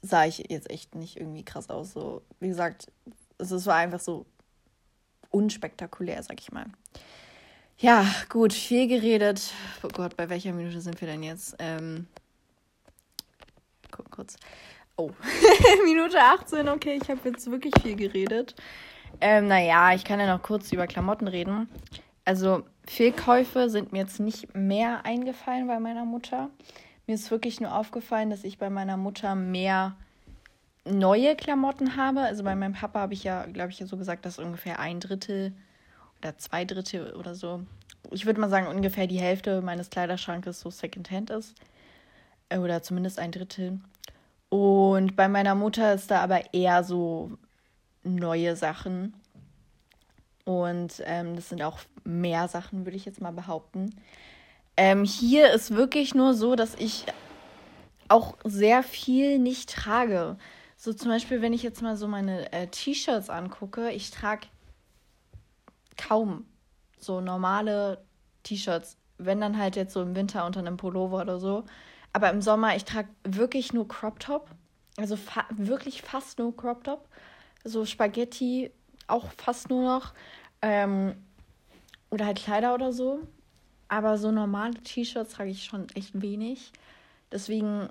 sah 0.01 0.25
ich 0.25 0.39
jetzt 0.51 0.71
echt 0.71 0.95
nicht 0.95 1.17
irgendwie 1.17 1.45
krass 1.45 1.71
aus. 1.71 1.93
So, 1.93 2.23
wie 2.41 2.49
gesagt, 2.49 2.91
es 3.39 3.67
war 3.67 3.77
einfach 3.77 4.01
so 4.01 4.27
unspektakulär, 5.31 6.23
sag 6.23 6.41
ich 6.41 6.53
mal. 6.53 6.67
Ja, 7.79 8.07
gut, 8.29 8.53
viel 8.53 8.87
geredet. 8.87 9.53
Oh 9.83 9.89
Gott, 9.89 10.17
bei 10.17 10.29
welcher 10.29 10.53
Minute 10.53 10.81
sind 10.81 11.01
wir 11.01 11.09
denn 11.09 11.23
jetzt? 11.23 11.57
Ähm, 11.59 12.07
guck 13.91 14.11
kurz. 14.11 14.37
Oh, 14.97 15.11
Minute 15.85 16.21
18, 16.21 16.69
okay, 16.69 16.99
ich 17.03 17.09
habe 17.09 17.21
jetzt 17.25 17.51
wirklich 17.51 17.73
viel 17.83 17.97
geredet. 17.97 18.55
Ähm, 19.21 19.49
naja, 19.49 19.95
ich 19.95 20.05
kann 20.05 20.21
ja 20.21 20.27
noch 20.27 20.43
kurz 20.43 20.73
über 20.73 20.87
Klamotten 20.87 21.29
reden. 21.29 21.69
Also, 22.25 22.65
Fehlkäufe 22.87 23.71
sind 23.71 23.93
mir 23.93 24.01
jetzt 24.01 24.21
nicht 24.21 24.55
mehr 24.55 25.05
eingefallen 25.05 25.67
bei 25.67 25.81
meiner 25.81 26.05
Mutter. 26.05 26.51
Mir 27.07 27.15
ist 27.15 27.31
wirklich 27.31 27.61
nur 27.61 27.75
aufgefallen, 27.75 28.31
dass 28.31 28.45
ich 28.45 28.59
bei 28.59 28.71
meiner 28.71 28.97
Mutter 28.97 29.35
mehr 29.35 29.97
neue 30.85 31.37
Klamotten 31.37 31.97
habe. 31.97 32.21
Also 32.21 32.45
bei 32.45 32.55
meinem 32.55 32.75
Papa 32.75 33.01
habe 33.01 33.15
ich 33.15 33.25
ja, 33.25 33.47
glaube 33.47 33.71
ich, 33.71 33.79
so 33.79 33.97
gesagt, 33.97 34.25
dass 34.25 34.39
ungefähr 34.39 34.79
ein 34.79 35.01
Drittel 35.01 35.53
oder 36.19 36.39
zwei 36.39 36.65
Drittel 36.65 37.15
oder 37.15 37.35
so. 37.35 37.63
Ich 38.11 38.27
würde 38.27 38.41
mal 38.41 38.51
sagen, 38.51 38.67
ungefähr 38.67 39.07
die 39.07 39.21
Hälfte 39.21 39.63
meines 39.63 39.91
Kleiderschrankes 39.91 40.61
so 40.61 40.71
Secondhand 40.71 41.31
ist. 41.31 41.55
Oder 42.53 42.83
zumindest 42.83 43.19
ein 43.19 43.33
Drittel. 43.33 43.81
Und 44.53 45.17
bei 45.17 45.29
meiner 45.29 45.55
Mutter 45.55 45.95
ist 45.95 46.11
da 46.11 46.21
aber 46.21 46.53
eher 46.53 46.85
so 46.85 47.39
neue 48.03 48.55
Sachen. 48.55 49.15
Und 50.45 51.03
ähm, 51.07 51.37
das 51.37 51.49
sind 51.49 51.63
auch 51.63 51.79
mehr 52.05 52.49
Sachen, 52.49 52.85
würde 52.85 52.99
ich 52.99 53.07
jetzt 53.07 53.23
mal 53.23 53.31
behaupten. 53.31 53.95
Ähm, 54.77 55.05
hier 55.05 55.51
ist 55.55 55.75
wirklich 55.75 56.15
nur 56.15 56.35
so, 56.35 56.55
dass 56.55 56.75
ich 56.75 57.07
auch 58.09 58.37
sehr 58.45 58.83
viel 58.83 59.39
nicht 59.39 59.71
trage. 59.71 60.37
So 60.77 60.93
zum 60.93 61.09
Beispiel, 61.09 61.41
wenn 61.41 61.55
ich 61.55 61.63
jetzt 61.63 61.81
mal 61.81 61.97
so 61.97 62.07
meine 62.07 62.53
äh, 62.53 62.67
T-Shirts 62.67 63.31
angucke, 63.31 63.91
ich 63.91 64.11
trage 64.11 64.49
kaum 65.97 66.45
so 66.99 67.23
normale 67.23 68.05
T-Shirts. 68.43 68.99
Wenn 69.17 69.41
dann 69.41 69.57
halt 69.57 69.77
jetzt 69.77 69.95
so 69.95 70.03
im 70.03 70.15
Winter 70.15 70.45
unter 70.45 70.61
einem 70.61 70.77
Pullover 70.77 71.23
oder 71.23 71.39
so. 71.39 71.65
Aber 72.13 72.31
im 72.31 72.43
Sommer, 72.43 72.77
ich 72.77 72.85
trage 72.85 73.09
wirklich 73.25 73.73
nur 73.73 73.89
Crop 73.89 74.21
Top. 74.21 74.51
Also 74.97 75.17
fa 75.17 75.47
wirklich 75.51 76.03
fast 76.03 76.39
nur 76.39 76.55
Crop 76.57 76.85
Top. 76.85 77.09
So 77.65 77.85
Spaghetti 77.85 78.71
auch 79.07 79.33
fast 79.33 79.71
nur 79.71 79.83
noch. 79.83 80.13
Ähm, 80.61 81.15
oder 82.11 82.27
halt 82.27 82.39
Kleider 82.39 82.75
oder 82.75 82.93
so. 82.93 83.27
Aber 83.89 84.19
so 84.19 84.31
normale 84.31 84.75
T-Shirts 84.75 85.33
trage 85.33 85.51
ich 85.51 85.65
schon 85.65 85.89
echt 85.91 86.21
wenig. 86.21 86.73
Deswegen, 87.31 87.89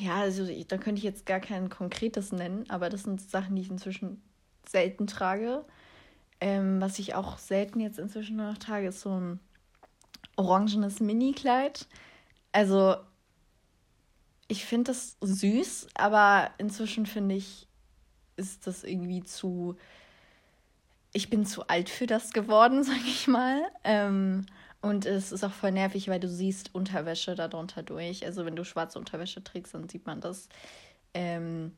ja, 0.00 0.16
also 0.16 0.46
da 0.68 0.76
könnte 0.76 0.98
ich 0.98 1.04
jetzt 1.04 1.26
gar 1.26 1.40
kein 1.40 1.70
konkretes 1.70 2.32
nennen, 2.32 2.64
aber 2.68 2.90
das 2.90 3.02
sind 3.04 3.20
Sachen, 3.20 3.56
die 3.56 3.62
ich 3.62 3.70
inzwischen 3.70 4.22
selten 4.66 5.06
trage. 5.06 5.64
Ähm, 6.40 6.80
was 6.80 6.98
ich 6.98 7.14
auch 7.14 7.38
selten 7.38 7.80
jetzt 7.80 7.98
inzwischen 7.98 8.36
nur 8.36 8.46
noch 8.52 8.58
trage, 8.58 8.88
ist 8.88 9.00
so 9.00 9.10
ein 9.10 9.40
orangenes 10.36 11.00
Mini-Kleid. 11.00 11.86
Also, 12.54 12.96
ich 14.46 14.64
finde 14.64 14.92
das 14.92 15.16
süß, 15.20 15.88
aber 15.94 16.52
inzwischen 16.58 17.04
finde 17.04 17.34
ich, 17.34 17.66
ist 18.36 18.68
das 18.68 18.84
irgendwie 18.84 19.24
zu. 19.24 19.76
Ich 21.12 21.30
bin 21.30 21.46
zu 21.46 21.66
alt 21.66 21.90
für 21.90 22.06
das 22.06 22.32
geworden, 22.32 22.84
sag 22.84 23.04
ich 23.06 23.26
mal. 23.26 23.60
Ähm, 23.82 24.46
und 24.82 25.04
es 25.04 25.32
ist 25.32 25.42
auch 25.42 25.52
voll 25.52 25.72
nervig, 25.72 26.06
weil 26.06 26.20
du 26.20 26.28
siehst 26.28 26.72
Unterwäsche 26.76 27.34
darunter 27.34 27.82
durch. 27.82 28.24
Also 28.24 28.46
wenn 28.46 28.54
du 28.54 28.64
schwarze 28.64 29.00
Unterwäsche 29.00 29.42
trägst, 29.42 29.74
dann 29.74 29.88
sieht 29.88 30.06
man 30.06 30.20
das. 30.20 30.48
Ähm, 31.12 31.76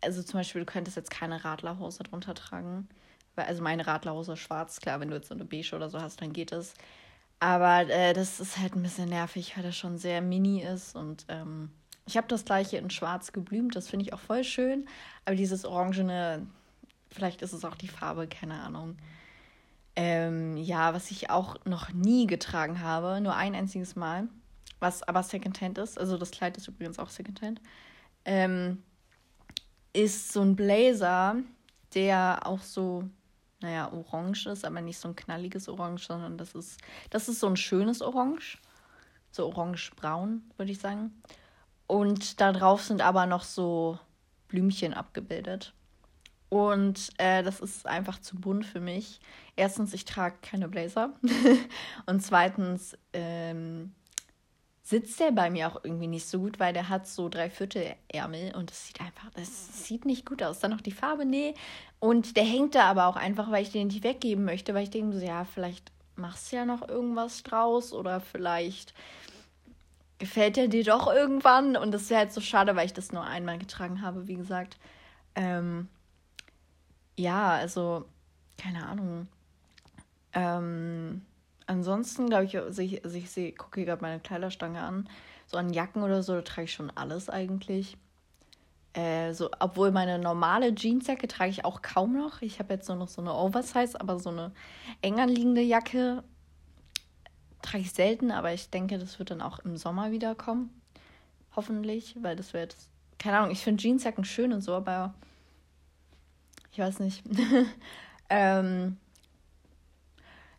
also 0.00 0.24
zum 0.24 0.40
Beispiel, 0.40 0.62
du 0.62 0.66
könntest 0.66 0.96
jetzt 0.96 1.10
keine 1.12 1.44
Radlerhose 1.44 2.02
drunter 2.02 2.34
tragen. 2.34 2.88
Weil, 3.36 3.46
also 3.46 3.62
meine 3.62 3.86
Radlerhose 3.86 4.32
ist 4.32 4.40
schwarz, 4.40 4.80
klar, 4.80 4.98
wenn 4.98 5.10
du 5.10 5.14
jetzt 5.14 5.28
so 5.28 5.34
eine 5.34 5.44
beige 5.44 5.76
oder 5.76 5.88
so 5.88 6.00
hast, 6.00 6.20
dann 6.20 6.32
geht 6.32 6.50
es. 6.50 6.74
Aber 7.40 7.88
äh, 7.88 8.12
das 8.12 8.40
ist 8.40 8.58
halt 8.58 8.74
ein 8.74 8.82
bisschen 8.82 9.08
nervig, 9.08 9.56
weil 9.56 9.64
das 9.64 9.76
schon 9.76 9.98
sehr 9.98 10.22
mini 10.22 10.62
ist. 10.62 10.96
Und 10.96 11.26
ähm, 11.28 11.70
ich 12.06 12.16
habe 12.16 12.26
das 12.28 12.44
gleiche 12.44 12.76
in 12.76 12.90
schwarz 12.90 13.32
geblümt. 13.32 13.76
Das 13.76 13.88
finde 13.88 14.06
ich 14.06 14.12
auch 14.12 14.20
voll 14.20 14.44
schön. 14.44 14.86
Aber 15.24 15.36
dieses 15.36 15.64
orangene, 15.64 16.46
vielleicht 17.10 17.42
ist 17.42 17.52
es 17.52 17.64
auch 17.64 17.74
die 17.74 17.88
Farbe, 17.88 18.26
keine 18.28 18.60
Ahnung. 18.60 18.96
Ähm, 19.96 20.56
ja, 20.56 20.92
was 20.92 21.10
ich 21.10 21.30
auch 21.30 21.56
noch 21.64 21.92
nie 21.92 22.26
getragen 22.26 22.80
habe, 22.80 23.20
nur 23.20 23.36
ein 23.36 23.54
einziges 23.54 23.94
Mal, 23.94 24.26
was 24.80 25.02
aber 25.04 25.22
Secondhand 25.22 25.78
ist. 25.78 25.98
Also 25.98 26.18
das 26.18 26.32
Kleid 26.32 26.56
ist 26.56 26.66
übrigens 26.66 26.98
auch 26.98 27.10
Secondhand. 27.10 27.60
Ähm, 28.24 28.82
ist 29.92 30.32
so 30.32 30.42
ein 30.42 30.56
Blazer, 30.56 31.36
der 31.94 32.40
auch 32.44 32.60
so 32.60 33.04
naja, 33.64 33.90
orange 33.90 34.46
ist, 34.46 34.64
aber 34.64 34.82
nicht 34.82 34.98
so 34.98 35.08
ein 35.08 35.16
knalliges 35.16 35.70
Orange, 35.70 36.06
sondern 36.06 36.36
das 36.36 36.54
ist, 36.54 36.78
das 37.08 37.30
ist 37.30 37.40
so 37.40 37.48
ein 37.48 37.56
schönes 37.56 38.02
Orange. 38.02 38.58
So 39.32 39.46
orange-braun, 39.46 40.42
würde 40.58 40.70
ich 40.70 40.78
sagen. 40.78 41.22
Und 41.86 42.40
da 42.40 42.52
drauf 42.52 42.82
sind 42.82 43.00
aber 43.00 43.24
noch 43.24 43.42
so 43.42 43.98
Blümchen 44.48 44.92
abgebildet. 44.92 45.72
Und 46.50 47.10
äh, 47.16 47.42
das 47.42 47.60
ist 47.60 47.86
einfach 47.86 48.20
zu 48.20 48.36
bunt 48.36 48.66
für 48.66 48.80
mich. 48.80 49.18
Erstens, 49.56 49.94
ich 49.94 50.04
trage 50.04 50.36
keine 50.42 50.68
Blazer. 50.68 51.14
und 52.06 52.20
zweitens 52.20 52.96
ähm, 53.14 53.94
sitzt 54.84 55.18
der 55.18 55.32
bei 55.32 55.48
mir 55.48 55.66
auch 55.66 55.82
irgendwie 55.82 56.06
nicht 56.06 56.28
so 56.28 56.38
gut, 56.38 56.60
weil 56.60 56.74
der 56.74 56.90
hat 56.90 57.08
so 57.08 57.30
drei 57.30 57.48
Viertel 57.48 57.96
Ärmel 58.08 58.54
und 58.54 58.70
das 58.70 58.86
sieht 58.86 59.00
einfach, 59.00 59.30
das 59.34 59.86
sieht 59.86 60.04
nicht 60.04 60.26
gut 60.26 60.42
aus. 60.42 60.60
Dann 60.60 60.70
noch 60.72 60.82
die 60.82 60.92
Farbe, 60.92 61.24
nee. 61.24 61.54
Und 62.00 62.36
der 62.36 62.44
hängt 62.44 62.74
da 62.74 62.84
aber 62.84 63.06
auch 63.06 63.16
einfach, 63.16 63.50
weil 63.50 63.62
ich 63.62 63.72
den 63.72 63.88
nicht 63.88 64.04
weggeben 64.04 64.44
möchte, 64.44 64.74
weil 64.74 64.82
ich 64.82 64.90
denke 64.90 65.18
so, 65.18 65.24
ja, 65.24 65.46
vielleicht 65.46 65.90
machst 66.16 66.52
du 66.52 66.56
ja 66.56 66.66
noch 66.66 66.86
irgendwas 66.86 67.42
draus 67.42 67.94
oder 67.94 68.20
vielleicht 68.20 68.92
gefällt 70.18 70.58
er 70.58 70.68
dir 70.68 70.84
doch 70.84 71.06
irgendwann. 71.10 71.78
Und 71.78 71.92
das 71.92 72.10
ja 72.10 72.18
halt 72.18 72.32
so 72.32 72.42
schade, 72.42 72.76
weil 72.76 72.84
ich 72.84 72.92
das 72.92 73.10
nur 73.10 73.24
einmal 73.24 73.56
getragen 73.56 74.02
habe, 74.02 74.28
wie 74.28 74.36
gesagt. 74.36 74.76
Ähm, 75.34 75.88
ja, 77.16 77.52
also, 77.52 78.04
keine 78.58 78.86
Ahnung. 78.86 79.28
Ähm, 80.34 81.22
ansonsten, 81.66 82.28
glaube 82.28 82.44
ich, 82.44 82.56
also 82.56 82.82
ich, 82.82 83.04
also 83.04 83.16
ich 83.16 83.30
sehe, 83.30 83.52
gucke 83.52 83.84
gerade 83.84 84.02
meine 84.02 84.20
Kleiderstange 84.20 84.80
an. 84.80 85.08
So 85.46 85.58
an 85.58 85.72
Jacken 85.72 86.02
oder 86.02 86.22
so, 86.22 86.34
da 86.34 86.42
trage 86.42 86.64
ich 86.64 86.72
schon 86.72 86.90
alles 86.90 87.28
eigentlich. 87.28 87.96
Äh, 88.94 89.34
so, 89.34 89.50
obwohl 89.58 89.90
meine 89.90 90.18
normale 90.18 90.74
Jeansjacke 90.74 91.26
trage 91.26 91.50
ich 91.50 91.64
auch 91.64 91.82
kaum 91.82 92.16
noch. 92.16 92.42
Ich 92.42 92.60
habe 92.60 92.74
jetzt 92.74 92.88
nur 92.88 92.96
noch 92.96 93.08
so 93.08 93.20
eine 93.20 93.34
Oversize, 93.34 94.00
aber 94.00 94.18
so 94.18 94.30
eine 94.30 94.52
eng 95.02 95.18
anliegende 95.18 95.62
Jacke 95.62 96.22
trage 97.60 97.82
ich 97.82 97.92
selten, 97.92 98.30
aber 98.30 98.52
ich 98.52 98.70
denke, 98.70 98.98
das 98.98 99.18
wird 99.18 99.30
dann 99.30 99.42
auch 99.42 99.58
im 99.60 99.76
Sommer 99.76 100.12
wieder 100.12 100.34
kommen. 100.34 100.70
Hoffentlich, 101.56 102.16
weil 102.22 102.36
das 102.36 102.52
wird, 102.52 102.76
keine 103.18 103.38
Ahnung, 103.38 103.50
ich 103.50 103.60
finde 103.60 103.82
Jeansjacken 103.82 104.24
schön 104.24 104.52
und 104.52 104.60
so, 104.60 104.74
aber 104.74 105.14
ich 106.72 106.78
weiß 106.78 107.00
nicht. 107.00 107.24
ähm, 108.30 108.96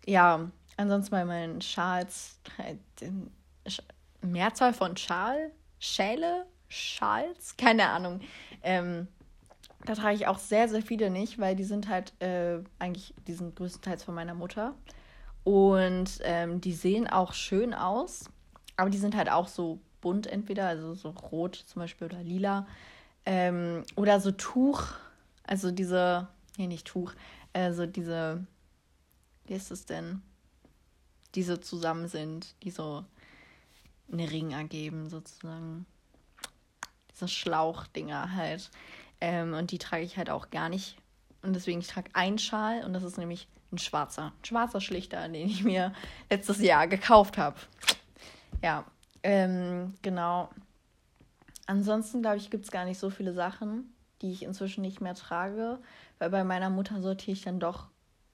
ja, 0.05 0.49
ansonsten 0.77 1.11
bei 1.11 1.25
meinen 1.25 1.61
Schals, 1.61 2.39
den 3.01 3.31
Mehrzahl 4.21 4.73
von 4.73 4.97
Schal, 4.97 5.51
Schäle, 5.79 6.45
Schals, 6.67 7.55
keine 7.57 7.89
Ahnung. 7.89 8.21
Ähm, 8.63 9.07
da 9.85 9.93
trage 9.93 10.15
ich 10.15 10.27
auch 10.27 10.39
sehr, 10.39 10.67
sehr 10.67 10.81
viele 10.81 11.09
nicht, 11.09 11.39
weil 11.39 11.55
die 11.55 11.63
sind 11.63 11.87
halt 11.87 12.19
äh, 12.21 12.59
eigentlich, 12.79 13.13
die 13.27 13.33
sind 13.33 13.55
größtenteils 13.55 14.03
von 14.03 14.15
meiner 14.15 14.33
Mutter. 14.33 14.73
Und 15.43 16.19
ähm, 16.23 16.59
die 16.59 16.73
sehen 16.73 17.07
auch 17.07 17.33
schön 17.33 17.73
aus, 17.73 18.25
aber 18.77 18.89
die 18.89 18.97
sind 18.97 19.15
halt 19.15 19.29
auch 19.29 19.47
so 19.47 19.79
bunt 20.01 20.25
entweder, 20.27 20.67
also 20.67 20.95
so 20.95 21.09
rot 21.09 21.55
zum 21.55 21.81
Beispiel 21.81 22.07
oder 22.07 22.23
lila. 22.23 22.67
Ähm, 23.27 23.83
oder 23.95 24.19
so 24.19 24.31
Tuch, 24.31 24.83
also 25.43 25.71
diese, 25.71 26.27
nee, 26.57 26.67
nicht 26.67 26.87
Tuch, 26.87 27.13
also 27.53 27.85
diese, 27.85 28.45
wie 29.45 29.53
ist 29.53 29.71
es 29.71 29.85
denn? 29.85 30.21
Die 31.35 31.43
so 31.43 31.57
zusammen 31.57 32.07
sind, 32.07 32.55
die 32.63 32.71
so 32.71 33.05
eine 34.11 34.29
Ring 34.29 34.51
ergeben, 34.51 35.09
sozusagen. 35.09 35.85
Diese 37.11 37.27
Schlauchdinger 37.27 38.35
halt. 38.35 38.69
Ähm, 39.21 39.53
und 39.53 39.71
die 39.71 39.77
trage 39.77 40.03
ich 40.03 40.17
halt 40.17 40.29
auch 40.29 40.49
gar 40.49 40.69
nicht. 40.69 40.97
Und 41.41 41.53
deswegen, 41.53 41.79
ich 41.79 41.87
trage 41.87 42.09
einen 42.13 42.39
Schal 42.39 42.83
und 42.83 42.93
das 42.93 43.03
ist 43.03 43.17
nämlich 43.17 43.47
ein 43.71 43.77
schwarzer, 43.77 44.33
ein 44.41 44.45
schwarzer 44.45 44.81
Schlichter, 44.81 45.27
den 45.27 45.47
ich 45.47 45.63
mir 45.63 45.93
letztes 46.29 46.59
Jahr 46.59 46.87
gekauft 46.87 47.37
habe. 47.37 47.57
Ja, 48.61 48.85
ähm, 49.23 49.93
genau. 50.01 50.49
Ansonsten, 51.67 52.21
glaube 52.21 52.37
ich, 52.37 52.49
gibt 52.49 52.65
es 52.65 52.71
gar 52.71 52.85
nicht 52.85 52.99
so 52.99 53.09
viele 53.09 53.33
Sachen, 53.33 53.93
die 54.21 54.31
ich 54.31 54.43
inzwischen 54.43 54.81
nicht 54.81 55.01
mehr 55.01 55.15
trage, 55.15 55.79
weil 56.19 56.29
bei 56.29 56.43
meiner 56.43 56.69
Mutter 56.69 57.01
sortiere 57.01 57.33
ich 57.33 57.43
dann 57.43 57.59
doch 57.59 57.87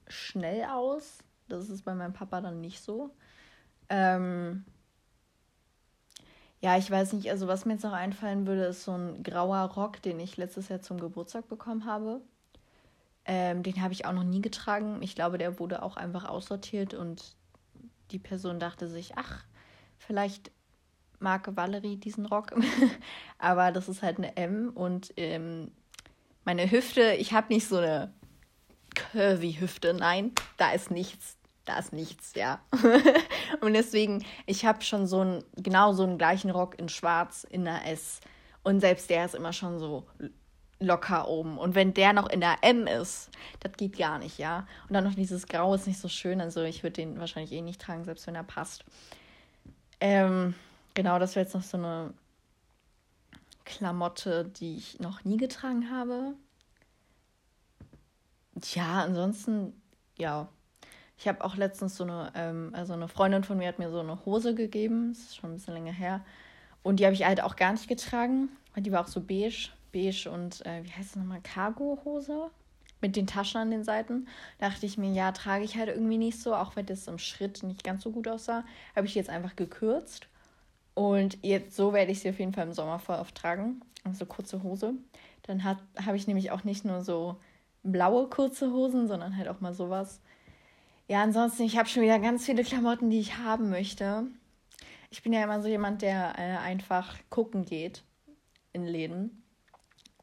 schnell 0.08 0.66
aus. 0.66 1.20
Das 1.52 1.70
ist 1.70 1.84
bei 1.84 1.94
meinem 1.96 2.14
Papa 2.14 2.42
dann 2.42 2.62
nicht 2.62 2.82
so. 2.82 3.12
Ähm, 3.90 4.66
ja, 6.62 6.78
ich 6.78 6.90
weiß 6.90 7.14
nicht, 7.14 7.30
also 7.32 7.48
was 7.48 7.66
mir 7.66 7.74
jetzt 7.74 7.84
noch 7.84 7.94
einfallen 7.94 8.46
würde, 8.46 8.66
ist 8.66 8.84
so 8.84 8.94
ein 8.94 9.24
grauer 9.24 9.60
Rock, 9.72 10.02
den 10.02 10.20
ich 10.20 10.38
letztes 10.38 10.70
Jahr 10.70 10.82
zum 10.82 11.00
Geburtstag 11.00 11.48
bekommen 11.48 11.86
habe. 11.86 12.22
Ähm, 13.26 13.64
den 13.64 13.82
habe 13.82 13.94
ich 13.94 14.06
auch 14.06 14.14
noch 14.14 14.24
nie 14.24 14.42
getragen. 14.42 15.02
Ich 15.02 15.16
glaube, 15.16 15.38
der 15.38 15.60
wurde 15.60 15.82
auch 15.82 15.98
einfach 15.98 16.26
aussortiert 16.26 16.94
und 16.94 17.36
die 18.12 18.20
Person 18.20 18.60
dachte 18.60 18.88
sich, 18.88 19.18
ach, 19.18 19.44
vielleicht 19.98 20.52
mag 21.20 21.56
Valerie 21.56 21.98
diesen 21.98 22.26
Rock. 22.26 22.54
Aber 23.38 23.72
das 23.72 23.90
ist 23.90 24.02
halt 24.02 24.18
eine 24.18 24.38
M 24.38 24.70
und 24.70 25.14
ähm, 25.18 25.72
meine 26.46 26.70
Hüfte, 26.70 27.14
ich 27.14 27.34
habe 27.34 27.54
nicht 27.54 27.68
so 27.68 27.78
eine 27.78 28.14
curvy 28.96 29.54
Hüfte. 29.54 29.94
Nein, 29.94 30.32
da 30.58 30.72
ist 30.72 30.92
nichts. 30.92 31.38
Da 31.66 31.78
ist 31.78 31.94
nichts, 31.94 32.34
ja. 32.36 32.60
und 33.62 33.74
deswegen, 33.74 34.26
ich 34.48 34.66
habe 34.66 34.82
schon 34.82 35.06
so 35.06 35.22
einen, 35.22 35.44
genau 35.56 35.94
so 35.94 36.04
einen 36.04 36.18
gleichen 36.18 36.50
Rock 36.50 36.80
in 36.80 36.90
schwarz 36.90 37.46
in 37.50 37.66
der 37.66 37.88
S. 37.88 38.20
Und 38.64 38.80
selbst 38.80 39.10
der 39.10 39.26
ist 39.26 39.36
immer 39.36 39.54
schon 39.54 39.80
so 39.80 40.06
locker 40.80 41.28
oben. 41.28 41.58
Und 41.58 41.76
wenn 41.76 41.94
der 41.94 42.14
noch 42.14 42.30
in 42.30 42.42
der 42.42 42.58
M 42.62 42.88
ist, 42.88 43.30
das 43.60 43.74
geht 43.74 43.98
gar 43.98 44.20
nicht, 44.20 44.40
ja. 44.40 44.68
Und 44.88 44.94
dann 44.94 45.04
noch 45.04 45.14
dieses 45.14 45.48
Grau 45.48 45.74
ist 45.76 45.88
nicht 45.88 46.00
so 46.00 46.08
schön. 46.08 46.42
Also 46.42 46.64
ich 46.64 46.84
würde 46.84 46.96
den 46.96 47.20
wahrscheinlich 47.20 47.52
eh 47.52 47.62
nicht 47.62 47.82
tragen, 47.82 48.04
selbst 48.04 48.28
wenn 48.28 48.36
er 48.36 48.44
passt. 48.44 48.84
Ähm, 50.00 50.56
genau, 50.96 51.20
das 51.20 51.36
wäre 51.36 51.46
jetzt 51.46 51.54
noch 51.54 51.64
so 51.64 51.78
eine 51.78 52.14
Klamotte, 53.66 54.46
die 54.46 54.76
ich 54.78 55.00
noch 55.00 55.24
nie 55.24 55.38
getragen 55.38 55.92
habe. 55.92 56.34
Ja, 58.74 59.04
ansonsten, 59.04 59.80
ja. 60.18 60.50
Ich 61.22 61.28
habe 61.28 61.44
auch 61.44 61.56
letztens 61.56 61.98
so 61.98 62.04
eine, 62.04 62.32
ähm, 62.34 62.72
also 62.74 62.94
eine 62.94 63.08
Freundin 63.08 63.44
von 63.44 63.56
mir 63.56 63.68
hat 63.68 63.78
mir 63.78 63.92
so 63.92 64.00
eine 64.00 64.26
Hose 64.26 64.56
gegeben. 64.56 65.10
Das 65.14 65.20
ist 65.20 65.36
schon 65.36 65.52
ein 65.52 65.54
bisschen 65.54 65.76
länger 65.76 65.92
her. 65.92 66.26
Und 66.82 67.00
die 67.00 67.06
habe 67.06 67.14
ich 67.14 67.24
halt 67.24 67.44
auch 67.44 67.56
gar 67.56 67.74
nicht 67.74 67.88
getragen, 67.88 68.50
weil 68.74 68.82
die 68.82 68.92
war 68.92 69.02
auch 69.02 69.08
so 69.08 69.22
beige 69.22 69.70
beige 69.92 70.32
und, 70.32 70.66
äh, 70.66 70.84
wie 70.84 70.90
heißt 70.90 71.12
es 71.12 71.16
nochmal, 71.16 71.42
Cargo-Hose 71.42 72.50
mit 73.02 73.16
den 73.16 73.28
Taschen 73.28 73.62
an 73.62 73.70
den 73.70 73.84
Seiten. 73.84 74.28
Da 74.58 74.70
dachte 74.70 74.88
ich 74.88 74.98
mir, 74.98 75.12
ja, 75.12 75.32
trage 75.32 75.64
ich 75.64 75.78
halt 75.78 75.90
irgendwie 75.90 76.18
nicht 76.18 76.40
so, 76.40 76.56
auch 76.56 76.76
wenn 76.76 76.88
das 76.88 77.08
im 77.08 77.20
Schritt 77.20 77.62
nicht 77.62 77.84
ganz 77.84 78.02
so 78.02 78.10
gut 78.10 78.28
aussah. 78.28 78.64
Habe 78.96 79.06
ich 79.06 79.14
jetzt 79.14 79.30
einfach 79.30 79.56
gekürzt. 79.56 80.28
Und 80.96 81.38
jetzt 81.44 81.76
so 81.76 81.94
werde 81.94 82.12
ich 82.12 82.22
sie 82.22 82.32
auf 82.32 82.40
jeden 82.40 82.54
Fall 82.54 82.66
im 82.66 82.74
Sommer 82.74 82.98
voll 82.98 83.18
oft 83.18 83.36
tragen. 83.36 83.82
Also 84.04 84.26
kurze 84.26 84.64
Hose. 84.64 84.96
Dann 85.44 85.64
habe 85.64 86.18
ich 86.18 86.26
nämlich 86.26 86.50
auch 86.50 86.64
nicht 86.64 86.84
nur 86.84 87.02
so 87.02 87.38
blaue 87.84 88.28
kurze 88.28 88.72
Hosen, 88.72 89.08
sondern 89.08 89.38
halt 89.38 89.50
auch 89.50 89.62
mal 89.62 89.76
sowas. 89.76 90.20
Ja, 91.12 91.24
ansonsten, 91.24 91.64
ich 91.64 91.78
habe 91.78 91.90
schon 91.90 92.04
wieder 92.04 92.20
ganz 92.20 92.46
viele 92.46 92.64
Klamotten, 92.64 93.10
die 93.10 93.20
ich 93.20 93.38
haben 93.38 93.70
möchte. 93.70 94.28
Ich 95.10 95.22
bin 95.22 95.34
ja 95.34 95.44
immer 95.44 95.62
so 95.62 95.68
jemand, 95.68 96.02
der 96.02 96.36
äh, 96.40 96.56
einfach 96.56 97.18
gucken 97.30 97.66
geht 97.66 98.06
in 98.72 98.86
Läden. 98.86 99.44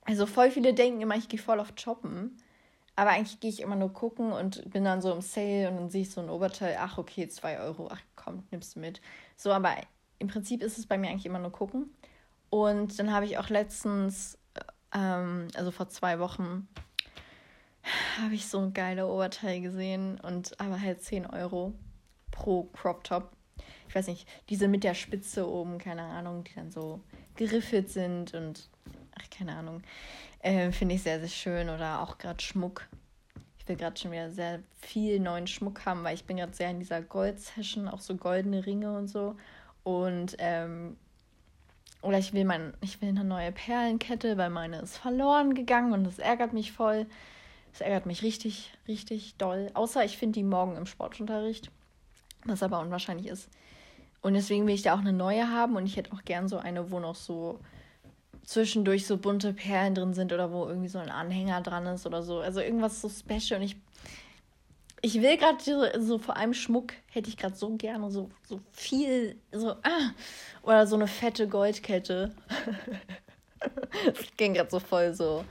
Also 0.07 0.25
voll 0.25 0.51
viele 0.51 0.73
denken 0.73 1.03
immer, 1.03 1.15
ich 1.15 1.29
gehe 1.29 1.39
voll 1.39 1.61
auf 1.61 1.75
Shoppen. 1.79 2.39
Aber 2.97 3.11
eigentlich 3.11 3.39
gehe 3.39 3.51
ich 3.51 3.61
immer 3.61 3.77
nur 3.77 3.93
gucken 3.93 4.33
und 4.33 4.71
bin 4.71 4.83
dann 4.83 5.03
so 5.03 5.13
im 5.13 5.21
Sale 5.21 5.69
und 5.69 5.77
dann 5.77 5.91
sehe 5.91 6.01
ich 6.01 6.11
so 6.11 6.23
ein 6.23 6.31
Oberteil, 6.31 6.79
ach 6.81 6.97
okay, 6.97 7.29
2 7.29 7.61
Euro, 7.61 7.91
ach 7.93 8.01
komm, 8.17 8.45
nimmst 8.51 8.77
du 8.77 8.81
mit. 8.81 9.03
So, 9.37 9.53
aber 9.53 9.75
im 10.19 10.29
Prinzip 10.29 10.63
ist 10.63 10.79
es 10.79 10.87
bei 10.87 10.97
mir 10.97 11.11
eigentlich 11.11 11.27
immer 11.27 11.39
nur 11.39 11.53
gucken. 11.53 11.95
Und 12.49 12.99
dann 12.99 13.13
habe 13.13 13.27
ich 13.27 13.37
auch 13.37 13.51
letztens, 13.51 14.39
ähm, 14.95 15.49
also 15.55 15.71
vor 15.71 15.91
zwei 15.91 16.19
Wochen, 16.19 16.67
habe 18.21 18.35
ich 18.35 18.47
so 18.49 18.59
ein 18.59 18.75
geile 18.75 19.07
Oberteil 19.07 19.61
gesehen 19.61 20.19
und 20.21 20.59
aber 20.61 20.81
halt 20.81 21.03
10 21.03 21.27
Euro 21.27 21.73
pro 22.31 22.65
Crop 22.65 23.05
Top. 23.05 23.31
Ich 23.89 23.95
weiß 23.95 24.07
nicht, 24.09 24.29
diese 24.49 24.69
mit 24.69 24.85
der 24.85 24.95
Spitze 24.95 25.49
oben, 25.49 25.79
keine 25.79 26.03
Ahnung, 26.03 26.45
die 26.45 26.55
dann 26.55 26.71
so 26.71 27.01
geriffelt 27.37 27.91
sind 27.91 28.35
und 28.35 28.69
ach, 29.19 29.31
keine 29.31 29.57
Ahnung, 29.57 29.83
äh, 30.41 30.71
finde 30.73 30.95
ich 30.95 31.03
sehr, 31.03 31.21
sehr 31.21 31.29
schön. 31.29 31.69
Oder 31.69 32.03
auch 32.03 32.19
gerade 32.19 32.43
Schmuck. 32.43 32.87
Ich 33.59 33.69
will 33.69 33.77
gerade 33.77 33.99
schon 33.99 34.13
wieder 34.13 34.31
sehr 34.31 34.61
viel 34.77 35.21
neuen 35.21 35.47
Schmuck 35.47 35.85
haben, 35.87 36.05
weil 36.05 36.15
ich 36.15 36.25
bin 36.25 36.37
gerade 36.37 36.55
sehr 36.55 36.71
in 36.71 36.81
dieser 36.81 37.03
Gold-Session, 37.03 37.89
auch 37.89 38.01
so 38.01 38.17
goldene 38.17 38.65
Ringe 38.67 38.97
und 38.97 39.09
so. 39.09 39.37
Und, 39.85 40.37
ähm, 40.39 40.97
oder 42.03 42.19
ich 42.19 42.33
will 42.33 42.45
mein, 42.45 42.75
ich 42.81 43.01
will 43.01 43.09
eine 43.09 43.25
neue 43.25 43.53
Perlenkette, 43.53 44.37
weil 44.37 44.51
meine 44.51 44.81
ist 44.81 44.99
verloren 44.99 45.55
gegangen 45.55 45.93
und 45.93 46.05
das 46.05 46.19
ärgert 46.19 46.53
mich 46.53 46.73
voll. 46.73 47.07
Das 47.73 47.81
ärgert 47.81 48.07
mich 48.07 48.23
richtig, 48.23 48.73
richtig 48.87 49.37
doll. 49.37 49.71
Außer 49.75 50.05
ich 50.05 50.19
finde 50.19 50.39
die 50.39 50.45
morgen 50.45 50.77
im 50.77 50.87
Sportunterricht, 50.87 51.71
was 52.45 52.63
aber 52.63 52.81
unwahrscheinlich 52.81 53.27
ist. 53.27 53.49
Und 54.21 54.35
deswegen 54.35 54.67
will 54.67 54.75
ich 54.75 54.83
da 54.83 54.95
auch 54.95 55.01
eine 55.01 55.13
neue 55.13 55.49
haben 55.49 55.77
und 55.77 55.87
ich 55.87 55.97
hätte 55.97 56.13
auch 56.13 56.25
gern 56.25 56.49
so 56.49 56.59
eine, 56.59 56.91
wo 56.91 56.99
noch 56.99 57.15
so 57.15 57.61
zwischendurch 58.43 59.07
so 59.07 59.17
bunte 59.19 59.53
Perlen 59.53 59.95
drin 59.95 60.15
sind 60.15 60.33
oder 60.33 60.51
wo 60.51 60.67
irgendwie 60.67 60.89
so 60.89 60.99
ein 60.99 61.11
Anhänger 61.11 61.61
dran 61.61 61.87
ist 61.87 62.07
oder 62.07 62.23
so. 62.23 62.41
Also 62.41 62.61
irgendwas 62.61 63.01
so 63.01 63.09
special. 63.09 63.61
Und 63.61 63.67
ich 63.67 63.77
ich 65.01 65.23
will 65.23 65.37
gerade 65.37 65.63
so, 65.63 65.85
so, 66.01 66.19
vor 66.19 66.37
allem 66.37 66.55
Schmuck 66.55 66.93
hätte 67.11 67.29
ich 67.29 67.37
gerade 67.37 67.55
so 67.55 67.77
gerne 67.77 68.11
so, 68.11 68.31
so 68.47 68.61
viel, 68.73 69.37
so, 69.53 69.71
ah, 69.71 70.11
oder 70.63 70.87
so 70.87 70.97
eine 70.97 71.07
fette 71.07 71.47
Goldkette. 71.47 72.35
das 74.07 74.37
ging 74.37 74.55
gerade 74.55 74.71
so 74.71 74.81
voll 74.81 75.15
so 75.15 75.45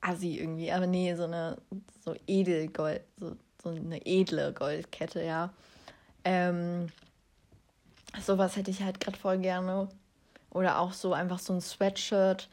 assi 0.00 0.38
irgendwie, 0.38 0.72
aber 0.72 0.86
nee, 0.86 1.14
so 1.14 1.24
eine 1.24 1.58
so 2.04 2.14
Edelgold, 2.26 3.02
so, 3.18 3.36
so 3.62 3.70
eine 3.70 4.04
edle 4.06 4.52
Goldkette, 4.52 5.22
ja. 5.22 5.52
Ähm, 6.24 6.88
sowas 8.20 8.56
hätte 8.56 8.70
ich 8.70 8.82
halt 8.82 9.00
gerade 9.00 9.18
voll 9.18 9.38
gerne. 9.38 9.88
Oder 10.50 10.78
auch 10.78 10.92
so 10.92 11.12
einfach 11.12 11.38
so 11.38 11.52
ein 11.52 11.60
Sweatshirt 11.60 12.48